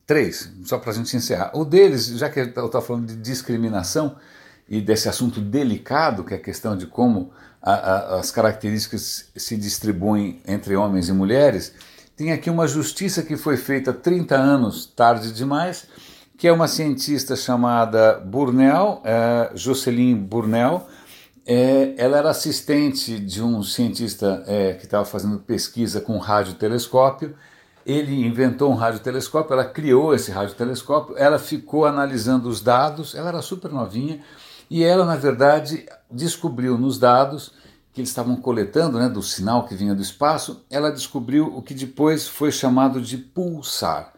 Três, 0.08 0.52
só 0.66 0.80
para 0.80 0.90
a 0.90 0.96
gente 0.96 1.16
encerrar. 1.16 1.52
O 1.54 1.64
deles, 1.64 2.08
já 2.08 2.28
que 2.28 2.40
eu 2.40 2.66
estou 2.66 2.82
falando 2.82 3.06
de 3.06 3.18
discriminação, 3.18 4.18
e 4.68 4.82
desse 4.82 5.10
assunto 5.10 5.42
delicado, 5.42 6.24
que 6.24 6.34
é 6.34 6.38
a 6.38 6.42
questão 6.42 6.76
de 6.76 6.88
como 6.88 7.32
a, 7.62 7.74
a, 7.74 8.20
as 8.20 8.32
características 8.32 9.30
se 9.36 9.58
distribuem 9.58 10.42
entre 10.48 10.76
homens 10.76 11.10
e 11.10 11.14
mulheres, 11.14 11.74
tem 12.16 12.32
aqui 12.32 12.50
uma 12.50 12.68
justiça 12.68 13.24
que 13.24 13.36
foi 13.36 13.58
feita 13.58 13.92
30 13.92 14.36
anos 14.36 14.86
tarde 14.86 15.32
demais, 15.32 15.88
que 16.38 16.48
é 16.48 16.52
uma 16.54 16.68
cientista 16.68 17.36
chamada 17.36 18.20
Burnell, 18.20 19.02
é, 19.04 19.52
Jocelyn 19.56 20.16
Burnell. 20.16 20.86
É, 21.46 21.94
ela 21.98 22.18
era 22.18 22.30
assistente 22.30 23.20
de 23.20 23.42
um 23.42 23.64
cientista 23.64 24.44
é, 24.48 24.74
que 24.74 24.86
estava 24.86 25.06
fazendo 25.06 25.40
pesquisa 25.40 26.00
com 26.00 26.18
radiotelescópio. 26.18 27.36
Ele 27.86 28.26
inventou 28.26 28.72
um 28.72 28.76
radiotelescópio, 28.76 29.54
ela 29.54 29.66
criou 29.66 30.14
esse 30.14 30.32
radiotelescópio, 30.32 31.18
ela 31.18 31.38
ficou 31.38 31.86
analisando 31.86 32.48
os 32.48 32.62
dados, 32.62 33.14
ela 33.16 33.30
era 33.30 33.42
super 33.42 33.72
novinha, 33.72 34.22
E 34.74 34.84
ela, 34.84 35.06
na 35.06 35.16
verdade, 35.16 35.86
descobriu 36.10 36.80
nos 36.80 36.98
dados 36.98 37.54
que 37.94 38.02
eles 38.02 38.10
estavam 38.10 38.36
coletando, 38.36 38.98
né, 38.98 39.08
do 39.08 39.22
sinal 39.22 39.68
que 39.68 39.76
vinha 39.76 39.94
do 39.94 40.02
espaço, 40.02 40.66
ela 40.68 40.92
descobriu 40.92 41.46
o 41.56 41.62
que 41.62 41.76
depois 41.76 42.28
foi 42.28 42.52
chamado 42.52 43.00
de 43.00 43.16
pulsar. 43.16 44.12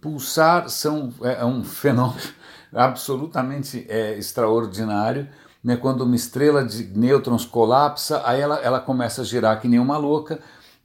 Pulsar 0.00 0.70
são, 0.70 1.12
é, 1.20 1.42
é 1.42 1.44
um 1.44 1.62
fenômeno 1.62 2.22
absolutamente 2.72 3.84
é, 3.86 4.16
extraordinário. 4.16 5.28
Né, 5.62 5.76
quando 5.76 6.00
uma 6.00 6.16
estrela 6.16 6.64
de 6.64 6.84
nêutrons 6.84 7.44
colapsa, 7.44 8.22
aí 8.24 8.40
ela, 8.40 8.56
ela 8.60 8.80
começa 8.80 9.20
a 9.20 9.24
girar 9.26 9.60
que 9.60 9.68
nem 9.68 9.78
uma 9.78 9.98
louca, 9.98 10.40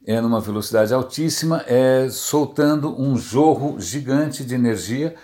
é, 0.06 0.20
numa 0.20 0.38
velocidade 0.38 0.92
altíssima, 0.92 1.64
é, 1.66 2.10
soltando 2.10 2.94
um 3.00 3.16
jorro 3.16 3.80
gigante 3.80 4.44
de 4.44 4.54
energia 4.54 5.14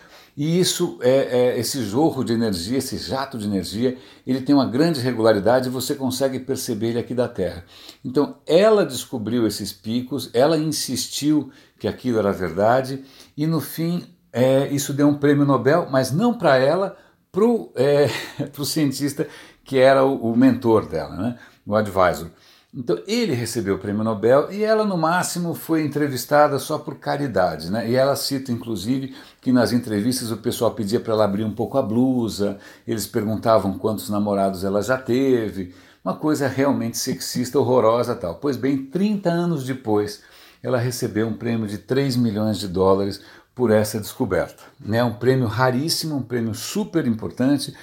e 0.41 0.59
isso 0.59 0.99
é, 1.03 1.11
é, 1.11 1.59
esse 1.59 1.85
jorro 1.85 2.25
de 2.25 2.33
energia, 2.33 2.79
esse 2.79 2.97
jato 2.97 3.37
de 3.37 3.45
energia, 3.45 3.99
ele 4.27 4.41
tem 4.41 4.55
uma 4.55 4.65
grande 4.65 4.99
regularidade 4.99 5.69
e 5.69 5.71
você 5.71 5.95
consegue 5.95 6.41
perceber 6.41 6.89
ele 6.89 6.99
aqui 6.99 7.13
da 7.13 7.29
Terra. 7.29 7.63
Então 8.03 8.39
ela 8.47 8.87
descobriu 8.87 9.47
esses 9.47 9.71
picos, 9.71 10.31
ela 10.33 10.57
insistiu 10.57 11.51
que 11.79 11.87
aquilo 11.87 12.19
era 12.19 12.33
verdade 12.33 13.05
e 13.37 13.47
no 13.47 13.61
fim 13.61 14.03
é, 14.33 14.67
isso 14.69 14.95
deu 14.95 15.09
um 15.09 15.19
prêmio 15.19 15.45
Nobel, 15.45 15.89
mas 15.91 16.11
não 16.11 16.33
para 16.33 16.57
ela, 16.57 16.97
para 17.31 17.45
o 17.45 17.71
é, 17.77 18.09
cientista 18.65 19.29
que 19.63 19.77
era 19.77 20.07
o, 20.07 20.33
o 20.33 20.35
mentor 20.35 20.89
dela, 20.89 21.17
né? 21.17 21.39
o 21.67 21.77
advisor. 21.77 22.31
Então 22.73 22.97
ele 23.05 23.35
recebeu 23.35 23.75
o 23.75 23.79
prêmio 23.79 24.05
Nobel 24.05 24.53
e 24.53 24.63
ela 24.63 24.85
no 24.85 24.97
máximo 24.97 25.55
foi 25.55 25.85
entrevistada 25.85 26.57
só 26.61 26.79
por 26.79 27.01
caridade, 27.01 27.69
né? 27.69 27.91
E 27.91 27.97
ela 27.97 28.15
cita 28.15 28.53
inclusive 28.53 29.13
que 29.41 29.51
nas 29.51 29.73
entrevistas 29.73 30.31
o 30.31 30.37
pessoal 30.37 30.71
pedia 30.71 31.01
para 31.01 31.13
ela 31.13 31.25
abrir 31.25 31.43
um 31.43 31.53
pouco 31.53 31.77
a 31.77 31.83
blusa, 31.83 32.59
eles 32.87 33.09
perguntavam 33.09 33.77
quantos 33.77 34.09
namorados 34.09 34.63
ela 34.63 34.83
já 34.83 34.97
teve, 34.97 35.75
uma 36.05 36.15
coisa 36.15 36.47
realmente 36.47 36.97
sexista, 36.97 37.59
horrorosa 37.59 38.15
tal. 38.15 38.37
Pois 38.37 38.57
bem, 38.57 38.87
30 38.87 39.29
anos 39.29 39.65
depois, 39.65 40.23
ela 40.63 40.79
recebeu 40.79 41.27
um 41.27 41.35
prêmio 41.35 41.67
de 41.67 41.77
3 41.77 42.17
milhões 42.17 42.59
de 42.59 42.69
dólares 42.69 43.21
por 43.53 43.73
essa 43.73 43.99
descoberta. 43.99 44.63
Né? 44.79 45.03
Um 45.03 45.15
prêmio 45.15 45.47
raríssimo, 45.47 46.17
um 46.17 46.23
prêmio 46.23 46.55
super 46.55 47.05
importante, 47.07 47.75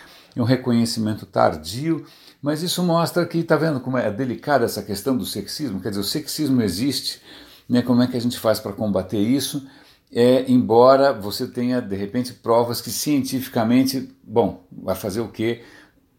um 0.41 0.45
reconhecimento 0.45 1.25
tardio 1.25 2.05
mas 2.41 2.61
isso 2.61 2.83
mostra 2.83 3.25
que, 3.25 3.39
está 3.39 3.55
vendo 3.55 3.79
como 3.79 3.97
é 3.97 4.09
delicada 4.11 4.65
essa 4.65 4.83
questão 4.83 5.17
do 5.17 5.25
sexismo? 5.25 5.81
Quer 5.81 5.89
dizer, 5.89 6.01
o 6.01 6.03
sexismo 6.03 6.61
existe, 6.61 7.21
né? 7.67 7.81
como 7.81 8.01
é 8.01 8.07
que 8.07 8.15
a 8.15 8.21
gente 8.21 8.37
faz 8.39 8.59
para 8.59 8.73
combater 8.73 9.19
isso? 9.19 9.67
É, 10.13 10.49
embora 10.49 11.11
você 11.11 11.47
tenha, 11.47 11.81
de 11.81 11.95
repente, 11.95 12.31
provas 12.33 12.79
que 12.79 12.89
cientificamente, 12.89 14.09
bom, 14.23 14.65
vai 14.71 14.95
fazer 14.95 15.19
o 15.21 15.27
quê? 15.27 15.63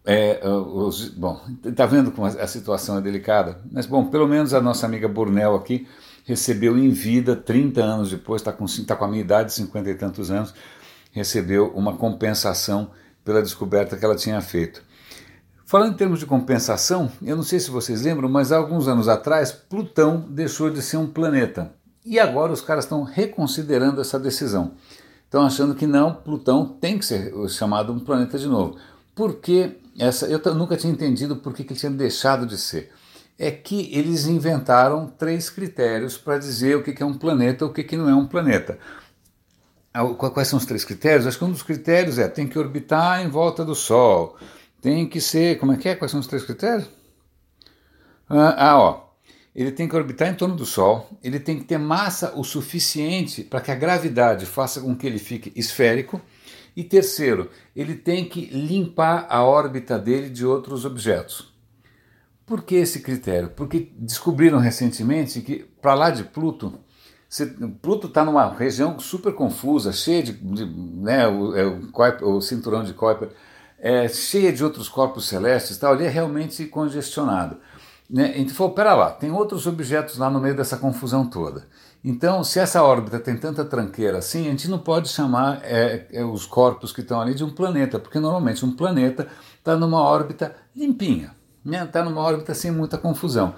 É, 0.04 0.40
os, 0.46 1.08
bom, 1.08 1.40
está 1.64 1.86
vendo 1.86 2.10
como 2.10 2.26
a 2.26 2.46
situação 2.46 2.98
é 2.98 3.00
delicada? 3.00 3.60
Mas, 3.70 3.86
bom, 3.86 4.06
pelo 4.06 4.26
menos 4.26 4.52
a 4.52 4.60
nossa 4.60 4.86
amiga 4.86 5.08
Burnell 5.08 5.54
aqui 5.54 5.86
recebeu 6.24 6.76
em 6.76 6.90
vida, 6.90 7.36
30 7.36 7.82
anos 7.82 8.10
depois, 8.10 8.42
está 8.42 8.52
com, 8.52 8.66
tá 8.86 8.96
com 8.96 9.04
a 9.04 9.08
minha 9.08 9.22
idade, 9.22 9.52
50 9.52 9.90
e 9.90 9.94
tantos 9.94 10.30
anos, 10.30 10.52
recebeu 11.12 11.72
uma 11.74 11.96
compensação 11.96 12.90
pela 13.24 13.42
descoberta 13.42 13.96
que 13.96 14.04
ela 14.04 14.16
tinha 14.16 14.40
feito. 14.40 14.82
Falando 15.66 15.92
em 15.92 15.96
termos 15.96 16.18
de 16.18 16.24
compensação, 16.24 17.12
eu 17.22 17.36
não 17.36 17.42
sei 17.42 17.60
se 17.60 17.70
vocês 17.70 18.02
lembram, 18.02 18.28
mas 18.28 18.52
há 18.52 18.56
alguns 18.56 18.88
anos 18.88 19.06
atrás, 19.06 19.52
Plutão 19.52 20.24
deixou 20.30 20.70
de 20.70 20.80
ser 20.80 20.96
um 20.96 21.06
planeta. 21.06 21.72
E 22.04 22.18
agora 22.18 22.52
os 22.52 22.62
caras 22.62 22.84
estão 22.84 23.02
reconsiderando 23.02 24.00
essa 24.00 24.18
decisão. 24.18 24.72
Estão 25.26 25.44
achando 25.44 25.74
que 25.74 25.86
não, 25.86 26.14
Plutão 26.14 26.64
tem 26.66 26.98
que 26.98 27.04
ser 27.04 27.34
chamado 27.50 27.92
um 27.92 28.00
planeta 28.00 28.38
de 28.38 28.48
novo. 28.48 28.78
Porque 29.14 29.76
essa, 29.98 30.26
eu 30.26 30.40
nunca 30.54 30.74
tinha 30.74 30.90
entendido 30.90 31.36
por 31.36 31.52
que, 31.52 31.62
que 31.62 31.74
ele 31.74 31.80
tinha 31.80 31.92
deixado 31.92 32.46
de 32.46 32.56
ser. 32.56 32.90
É 33.38 33.50
que 33.50 33.90
eles 33.92 34.26
inventaram 34.26 35.06
três 35.18 35.50
critérios 35.50 36.16
para 36.16 36.38
dizer 36.38 36.78
o 36.78 36.82
que, 36.82 36.94
que 36.94 37.02
é 37.02 37.06
um 37.06 37.12
planeta 37.12 37.66
ou 37.66 37.70
o 37.70 37.74
que, 37.74 37.84
que 37.84 37.96
não 37.96 38.08
é 38.08 38.14
um 38.14 38.26
planeta. 38.26 38.78
Ah, 39.92 40.04
quais 40.04 40.48
são 40.48 40.58
os 40.58 40.66
três 40.66 40.84
critérios? 40.84 41.26
Acho 41.26 41.38
que 41.38 41.44
um 41.44 41.50
dos 41.50 41.62
critérios 41.62 42.18
é 42.18 42.28
tem 42.28 42.46
que 42.46 42.58
orbitar 42.58 43.22
em 43.22 43.28
volta 43.28 43.64
do 43.64 43.74
Sol 43.74 44.36
tem 44.80 45.08
que 45.08 45.20
ser, 45.20 45.58
como 45.58 45.72
é 45.72 45.76
que 45.76 45.88
é? 45.88 45.94
Quais 45.94 46.10
são 46.10 46.20
os 46.20 46.26
três 46.26 46.44
critérios? 46.44 46.88
Ah, 48.28 48.70
ah, 48.70 48.78
ó. 48.78 49.08
Ele 49.54 49.72
tem 49.72 49.88
que 49.88 49.96
orbitar 49.96 50.28
em 50.28 50.34
torno 50.34 50.54
do 50.54 50.64
Sol, 50.64 51.18
ele 51.22 51.40
tem 51.40 51.58
que 51.58 51.64
ter 51.64 51.78
massa 51.78 52.32
o 52.36 52.44
suficiente 52.44 53.42
para 53.42 53.60
que 53.60 53.72
a 53.72 53.74
gravidade 53.74 54.46
faça 54.46 54.80
com 54.80 54.94
que 54.94 55.04
ele 55.04 55.18
fique 55.18 55.52
esférico. 55.56 56.20
E 56.76 56.84
terceiro, 56.84 57.50
ele 57.74 57.96
tem 57.96 58.28
que 58.28 58.46
limpar 58.46 59.26
a 59.28 59.42
órbita 59.42 59.98
dele 59.98 60.28
de 60.28 60.46
outros 60.46 60.84
objetos. 60.84 61.52
Por 62.46 62.62
que 62.62 62.76
esse 62.76 63.00
critério? 63.00 63.50
Porque 63.50 63.90
descobriram 63.98 64.58
recentemente 64.58 65.40
que 65.40 65.66
para 65.82 65.94
lá 65.94 66.10
de 66.10 66.22
Pluto, 66.22 66.78
Pluto 67.82 68.06
está 68.06 68.24
numa 68.24 68.48
região 68.54 68.98
super 68.98 69.34
confusa, 69.34 69.92
cheia 69.92 70.22
de, 70.22 70.32
de 70.32 70.64
né, 70.64 71.28
o, 71.28 71.54
é, 71.54 71.66
o, 71.66 72.36
o 72.36 72.40
cinturão 72.40 72.82
de 72.82 72.94
Kuiper 72.94 73.28
é, 73.78 74.08
cheia 74.08 74.52
de 74.52 74.64
outros 74.64 74.88
corpos 74.88 75.28
celestes, 75.28 75.78
tal, 75.78 75.92
ali 75.92 76.04
é 76.04 76.08
realmente 76.08 76.64
congestionado. 76.66 77.58
Né? 78.10 78.38
Então 78.38 78.54
falou, 78.54 78.72
pera 78.72 78.94
lá, 78.94 79.10
tem 79.10 79.30
outros 79.30 79.66
objetos 79.66 80.18
lá 80.18 80.30
no 80.30 80.40
meio 80.40 80.56
dessa 80.56 80.76
confusão 80.76 81.26
toda. 81.26 81.66
Então, 82.02 82.42
se 82.44 82.58
essa 82.58 82.82
órbita 82.82 83.18
tem 83.18 83.36
tanta 83.36 83.64
tranqueira 83.64 84.18
assim, 84.18 84.46
a 84.46 84.50
gente 84.50 84.68
não 84.68 84.78
pode 84.78 85.08
chamar 85.08 85.60
é, 85.64 86.06
é, 86.12 86.24
os 86.24 86.46
corpos 86.46 86.92
que 86.92 87.00
estão 87.00 87.20
ali 87.20 87.34
de 87.34 87.44
um 87.44 87.50
planeta, 87.50 87.98
porque 87.98 88.18
normalmente 88.18 88.64
um 88.64 88.72
planeta 88.72 89.28
está 89.58 89.76
numa 89.76 90.00
órbita 90.00 90.54
limpinha, 90.74 91.34
está 91.64 91.70
né? 91.70 91.86
Tá 91.86 92.04
numa 92.04 92.22
órbita 92.22 92.54
sem 92.54 92.70
muita 92.70 92.96
confusão. 92.96 93.54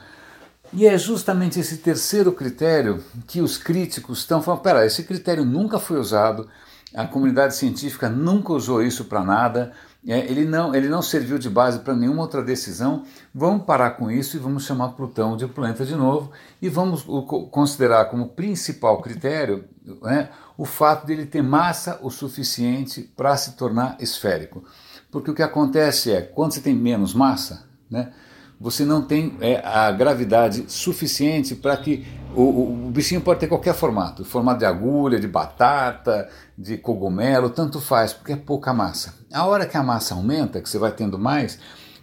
E 0.73 0.87
é 0.87 0.97
justamente 0.97 1.59
esse 1.59 1.79
terceiro 1.79 2.33
critério 2.33 3.03
que 3.27 3.41
os 3.41 3.59
críticos 3.59 4.21
estão 4.21 4.41
falando: 4.41 4.63
pera, 4.63 4.87
esse 4.87 5.03
critério 5.03 5.45
nunca 5.45 5.79
foi 5.79 5.99
usado, 5.99 6.49
a 6.95 7.07
comunidade 7.07 7.57
científica 7.57 8.09
nunca 8.09 8.53
usou 8.53 8.83
isso 8.83 9.05
para 9.05 9.25
nada, 9.25 9.73
é, 10.07 10.19
ele, 10.31 10.45
não, 10.45 10.75
ele 10.75 10.89
não 10.89 11.03
serviu 11.03 11.39
de 11.39 11.51
base 11.51 11.81
para 11.81 11.95
nenhuma 11.95 12.23
outra 12.23 12.43
decisão. 12.43 13.05
Vamos 13.35 13.65
parar 13.65 13.91
com 13.91 14.11
isso 14.11 14.37
e 14.37 14.41
vamos 14.41 14.65
chamar 14.65 14.91
Plutão 14.91 15.37
de 15.37 15.47
planeta 15.47 15.85
de 15.85 15.95
novo 15.95 16.31
e 16.61 16.69
vamos 16.69 17.05
considerar 17.51 18.07
como 18.07 18.29
principal 18.29 19.03
critério 19.03 19.65
né, 20.03 20.31
o 20.57 20.65
fato 20.65 21.07
de 21.07 21.13
ele 21.13 21.27
ter 21.27 21.43
massa 21.43 21.99
o 22.03 22.11
suficiente 22.11 23.03
para 23.17 23.37
se 23.37 23.53
tornar 23.57 23.97
esférico. 24.01 24.65
Porque 25.11 25.31
o 25.31 25.35
que 25.35 25.43
acontece 25.43 26.13
é, 26.13 26.23
quando 26.23 26.53
você 26.53 26.61
tem 26.61 26.75
menos 26.75 27.13
massa, 27.13 27.67
né, 27.91 28.13
você 28.61 28.85
não 28.85 29.01
tem 29.01 29.39
é, 29.41 29.63
a 29.65 29.91
gravidade 29.91 30.67
suficiente 30.69 31.55
para 31.55 31.75
que 31.79 32.07
o, 32.37 32.87
o, 32.87 32.91
bichinho 32.91 33.23
pode 33.23 33.41
ter 33.41 33.47
qualquer 33.47 33.75
formato, 33.75 34.23
formato 34.23 34.59
de 34.59 34.67
agulha, 34.67 35.19
de 35.19 35.27
batata, 35.27 36.29
de 36.57 36.77
cogumelo, 36.77 37.49
tanto 37.49 37.81
faz, 37.81 38.13
porque 38.13 38.33
é 38.33 38.37
pouca 38.37 38.75
massa. 38.75 39.15
A 39.33 39.47
hora 39.47 39.65
que 39.65 39.79
a 39.79 39.83
massa 39.83 40.15
aumenta, 40.15 40.61
que 40.61 40.69
você 40.69 40.79
vai 40.79 40.93
tendo 40.93 41.19
mais 41.19 41.59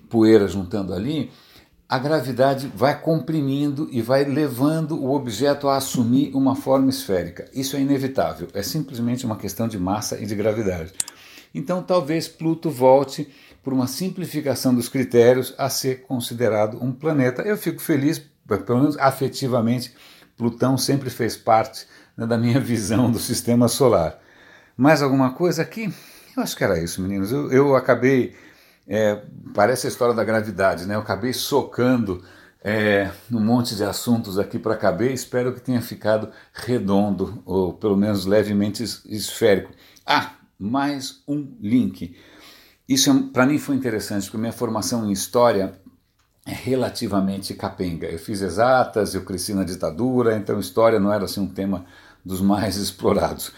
poeira 0.10 0.48
juntando 0.48 0.94
ali, 0.94 1.30
a 1.88 2.00
gravidade 2.00 2.72
vai 2.76 3.00
comprimindo 3.00 3.88
e 3.92 4.02
vai 4.02 4.26
levando 4.26 5.00
o 5.00 5.14
objeto 5.14 5.70
a 5.70 5.78
assumir 5.78 6.32
uma 6.34 6.56
forma 6.56 6.90
esférica. 6.90 7.46
Isso 7.54 7.78
é 7.78 7.80
inevitável, 7.80 8.48
é 8.54 8.64
simplesmente 8.64 9.26
uma 9.28 9.38
questão 9.38 9.68
de 9.68 9.78
massa 9.78 10.20
e 10.20 10.26
de 10.26 10.36
gravidade. 10.36 10.92
Então 11.54 11.82
talvez 11.82 12.28
Pluto 12.28 12.70
volte 12.70 13.30
por 13.64 13.74
uma 13.74 13.88
simplificação 13.88 14.74
dos 14.74 14.90
critérios, 14.90 15.54
a 15.58 15.70
ser 15.70 16.04
considerado 16.04 16.82
um 16.84 16.92
planeta. 16.92 17.42
Eu 17.42 17.58
fico 17.58 17.82
feliz, 17.82 18.22
pelo 18.66 18.80
menos 18.80 18.98
afetivamente, 18.98 19.94
Plutão 20.38 20.78
sempre 20.78 21.10
fez 21.10 21.36
parte 21.36 21.88
né, 22.16 22.26
da 22.26 22.38
minha 22.38 22.60
visão 22.62 23.12
do 23.12 23.18
sistema 23.18 23.68
solar. 23.68 24.20
Mais 24.78 25.02
alguma 25.02 25.34
coisa 25.34 25.64
aqui? 25.64 25.92
Eu 26.36 26.44
acho 26.44 26.56
que 26.56 26.64
era 26.64 26.80
isso, 26.80 27.02
meninos. 27.02 27.32
Eu, 27.32 27.52
eu 27.52 27.76
acabei. 27.76 28.36
É, 28.88 29.22
parece 29.54 29.88
a 29.88 29.90
história 29.90 30.14
da 30.14 30.24
gravidade, 30.24 30.86
né? 30.86 30.96
Eu 30.96 31.00
acabei 31.00 31.34
socando 31.34 32.24
é, 32.64 33.12
um 33.32 33.40
monte 33.40 33.76
de 33.76 33.84
assuntos 33.84 34.38
aqui 34.38 34.60
para 34.60 34.78
caber. 34.78 35.12
Espero 35.12 35.52
que 35.54 35.60
tenha 35.60 35.82
ficado 35.82 36.30
redondo, 36.54 37.42
ou 37.44 37.74
pelo 37.74 37.98
menos 37.98 38.26
levemente 38.26 38.84
esférico. 38.84 39.72
Ah, 40.06 40.34
mais 40.60 41.24
um 41.28 41.58
link. 41.60 42.16
Isso 42.88 43.10
é 43.10 43.14
para 43.34 43.46
mim 43.46 43.58
foi 43.58 43.76
interessante, 43.76 44.24
porque 44.24 44.38
minha 44.38 44.54
formação 44.54 45.06
em 45.06 45.12
história 45.12 45.74
é 46.46 46.54
relativamente 46.54 47.54
capenga. 47.54 48.08
Eu 48.08 48.18
fiz 48.18 48.42
exatas, 48.42 49.14
eu 49.14 49.24
cresci 49.24 49.54
na 49.54 49.66
ditadura, 49.66 50.38
então 50.38 50.60
história 50.60 51.00
não 51.00 51.12
era 51.12 51.26
assim 51.26 51.42
um 51.42 51.48
tema 51.48 51.86
dos 52.24 52.40
mais 52.40 52.78
explorados. 52.80 53.52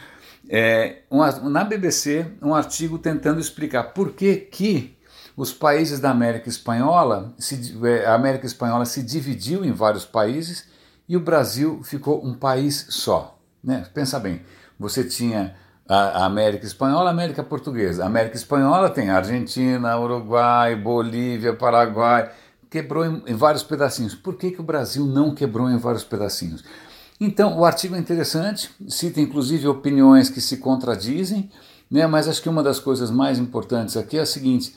É, 0.50 1.04
na 1.44 1.64
BBC, 1.64 2.26
um 2.42 2.56
artigo 2.56 2.98
tentando 2.98 3.40
explicar 3.40 3.94
por 3.94 4.14
que, 4.14 4.36
que 4.36 4.98
os 5.38 5.54
países 5.54 6.00
da 6.00 6.10
América 6.10 6.50
Espanhola, 6.50 7.34
se, 7.38 7.78
é, 7.86 8.08
a 8.08 8.16
América 8.16 8.48
Espanhola 8.48 8.86
se 8.86 9.04
dividiu 9.04 9.64
em 9.64 9.72
vários 9.72 10.06
países 10.06 10.68
e 11.08 11.16
o 11.16 11.20
Brasil 11.20 11.82
ficou 11.84 12.26
um 12.26 12.34
país 12.34 12.88
só. 12.90 13.40
Né? 13.64 13.86
Pensa 13.94 14.20
bem, 14.20 14.42
você 14.80 15.04
tinha 15.04 15.56
a 15.90 16.26
América 16.26 16.68
Espanhola, 16.68 17.10
a 17.10 17.12
América 17.12 17.44
Portuguesa. 17.44 18.04
A 18.04 18.06
América 18.06 18.36
Espanhola 18.36 18.92
tem 18.92 19.10
Argentina, 19.10 20.00
Uruguai, 20.00 20.76
Bolívia, 20.76 21.52
Paraguai, 21.54 22.32
quebrou 22.70 23.04
em, 23.04 23.24
em, 23.26 23.34
vários 23.34 23.64
pedacinhos. 23.64 24.14
Por 24.14 24.36
que, 24.36 24.52
que 24.52 24.62
o 24.62 24.64
Brasil 24.64 25.04
não 25.04 25.34
quebrou 25.34 25.68
em 25.68 25.78
vários 25.78 26.04
pedacinhos? 26.04 26.64
Então, 27.20 27.58
o 27.58 27.66
artigo 27.66 27.96
é 27.96 27.98
interessante, 27.98 28.70
cita 28.88 29.20
inclusive 29.20 29.68
opiniões 29.68 30.30
que 30.30 30.40
se 30.40 30.58
contradizem, 30.58 31.50
né, 31.90 32.06
mas 32.06 32.28
acho 32.28 32.42
que 32.42 32.48
uma 32.48 32.62
das 32.62 32.80
coisas 32.80 33.10
mais 33.10 33.40
importantes 33.40 33.98
aqui 33.98 34.18
é 34.18 34.22
a 34.22 34.26
seguinte: 34.28 34.76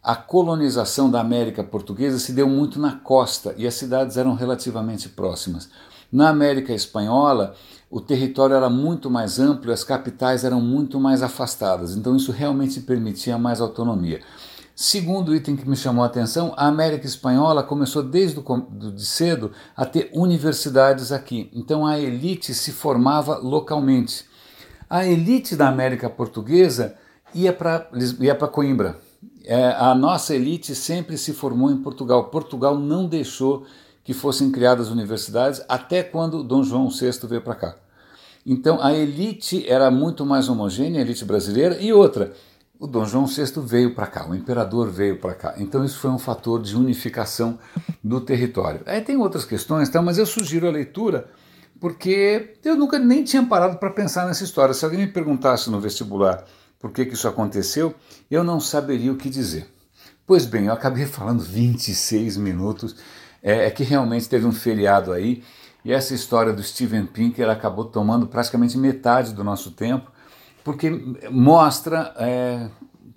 a 0.00 0.14
colonização 0.14 1.10
da 1.10 1.20
América 1.20 1.64
Portuguesa 1.64 2.20
se 2.20 2.32
deu 2.32 2.48
muito 2.48 2.78
na 2.78 2.92
costa 2.92 3.52
e 3.58 3.66
as 3.66 3.74
cidades 3.74 4.16
eram 4.16 4.34
relativamente 4.34 5.08
próximas. 5.08 5.68
Na 6.10 6.28
América 6.28 6.72
Espanhola, 6.72 7.56
o 7.92 8.00
território 8.00 8.56
era 8.56 8.70
muito 8.70 9.10
mais 9.10 9.38
amplo 9.38 9.70
e 9.70 9.74
as 9.74 9.84
capitais 9.84 10.44
eram 10.44 10.62
muito 10.62 10.98
mais 10.98 11.22
afastadas, 11.22 11.94
então 11.94 12.16
isso 12.16 12.32
realmente 12.32 12.80
permitia 12.80 13.36
mais 13.36 13.60
autonomia. 13.60 14.22
Segundo 14.74 15.36
item 15.36 15.54
que 15.54 15.68
me 15.68 15.76
chamou 15.76 16.02
a 16.02 16.06
atenção, 16.06 16.54
a 16.56 16.68
América 16.68 17.06
Espanhola 17.06 17.62
começou 17.62 18.02
desde 18.02 18.40
do, 18.40 18.92
de 18.92 19.04
cedo 19.04 19.52
a 19.76 19.84
ter 19.84 20.10
universidades 20.14 21.12
aqui, 21.12 21.50
então 21.52 21.86
a 21.86 22.00
elite 22.00 22.54
se 22.54 22.72
formava 22.72 23.36
localmente. 23.36 24.24
A 24.88 25.04
elite 25.04 25.54
da 25.54 25.68
América 25.68 26.08
Portuguesa 26.08 26.96
ia 27.34 27.52
para 27.52 28.48
Coimbra. 28.50 28.96
É, 29.44 29.66
a 29.78 29.94
nossa 29.94 30.34
elite 30.34 30.74
sempre 30.74 31.18
se 31.18 31.34
formou 31.34 31.70
em 31.70 31.76
Portugal. 31.76 32.30
Portugal 32.30 32.78
não 32.78 33.06
deixou 33.06 33.66
que 34.02 34.14
fossem 34.14 34.50
criadas 34.50 34.88
universidades 34.88 35.62
até 35.68 36.02
quando 36.02 36.42
Dom 36.42 36.62
João 36.62 36.88
VI 36.88 37.10
veio 37.28 37.42
para 37.42 37.54
cá. 37.54 37.81
Então 38.44 38.82
a 38.82 38.92
elite 38.92 39.68
era 39.68 39.90
muito 39.90 40.26
mais 40.26 40.48
homogênea, 40.48 41.00
a 41.00 41.04
elite 41.04 41.24
brasileira, 41.24 41.80
e 41.80 41.92
outra, 41.92 42.32
o 42.78 42.86
Dom 42.86 43.04
João 43.04 43.26
VI 43.26 43.44
veio 43.64 43.94
para 43.94 44.08
cá, 44.08 44.28
o 44.28 44.34
imperador 44.34 44.90
veio 44.90 45.18
para 45.18 45.34
cá. 45.34 45.54
Então 45.56 45.84
isso 45.84 45.98
foi 45.98 46.10
um 46.10 46.18
fator 46.18 46.60
de 46.60 46.76
unificação 46.76 47.58
do 48.02 48.20
território. 48.20 48.80
Aí 48.86 49.00
tem 49.00 49.16
outras 49.16 49.44
questões, 49.44 49.88
tá? 49.88 50.02
mas 50.02 50.18
eu 50.18 50.26
sugiro 50.26 50.66
a 50.66 50.70
leitura 50.70 51.30
porque 51.78 52.54
eu 52.64 52.76
nunca 52.76 52.98
nem 52.98 53.24
tinha 53.24 53.44
parado 53.44 53.76
para 53.78 53.90
pensar 53.90 54.26
nessa 54.26 54.44
história. 54.44 54.74
Se 54.74 54.84
alguém 54.84 55.00
me 55.00 55.06
perguntasse 55.08 55.70
no 55.70 55.80
vestibular 55.80 56.44
por 56.78 56.90
que, 56.90 57.04
que 57.06 57.14
isso 57.14 57.28
aconteceu, 57.28 57.94
eu 58.30 58.42
não 58.42 58.58
saberia 58.60 59.12
o 59.12 59.16
que 59.16 59.30
dizer. 59.30 59.66
Pois 60.26 60.46
bem, 60.46 60.66
eu 60.66 60.72
acabei 60.72 61.06
falando 61.06 61.40
26 61.40 62.36
minutos 62.36 62.96
é, 63.42 63.66
é 63.66 63.70
que 63.70 63.82
realmente 63.82 64.28
teve 64.28 64.46
um 64.46 64.52
feriado 64.52 65.12
aí 65.12 65.42
e 65.84 65.92
essa 65.92 66.14
história 66.14 66.52
do 66.52 66.62
Steven 66.62 67.06
Pinker 67.06 67.48
acabou 67.48 67.84
tomando 67.84 68.26
praticamente 68.26 68.78
metade 68.78 69.32
do 69.32 69.42
nosso 69.42 69.72
tempo, 69.72 70.10
porque 70.62 70.90
mostra, 71.30 72.14
é, 72.16 72.68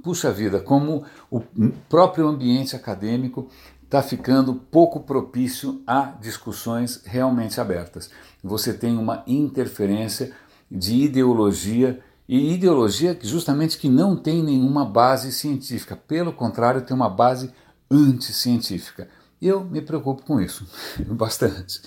puxa 0.03 0.31
vida, 0.31 0.59
como 0.59 1.03
o 1.29 1.41
próprio 1.87 2.27
ambiente 2.27 2.75
acadêmico 2.75 3.47
está 3.83 4.01
ficando 4.01 4.55
pouco 4.55 5.01
propício 5.01 5.81
a 5.85 6.13
discussões 6.19 7.01
realmente 7.05 7.61
abertas. 7.61 8.09
Você 8.43 8.73
tem 8.73 8.97
uma 8.97 9.23
interferência 9.27 10.33
de 10.69 11.03
ideologia 11.03 12.01
e 12.27 12.53
ideologia 12.53 13.17
justamente 13.21 13.77
que 13.77 13.87
não 13.87 14.15
tem 14.15 14.41
nenhuma 14.41 14.83
base 14.83 15.31
científica, 15.31 15.95
pelo 15.95 16.33
contrário, 16.33 16.81
tem 16.81 16.95
uma 16.95 17.09
base 17.09 17.51
anticientífica. 17.89 19.07
Eu 19.39 19.63
me 19.63 19.81
preocupo 19.81 20.23
com 20.23 20.41
isso 20.41 20.67
bastante. 21.13 21.81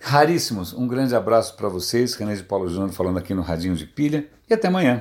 Raríssimos, 0.00 0.72
um 0.72 0.86
grande 0.86 1.14
abraço 1.14 1.56
para 1.56 1.68
vocês, 1.68 2.14
René 2.14 2.34
de 2.34 2.44
Paulo 2.44 2.68
Júnior 2.68 2.90
falando 2.92 3.18
aqui 3.18 3.34
no 3.34 3.42
Radinho 3.42 3.74
de 3.74 3.84
Pilha. 3.84 4.28
E 4.48 4.54
até 4.54 4.68
amanhã. 4.68 4.96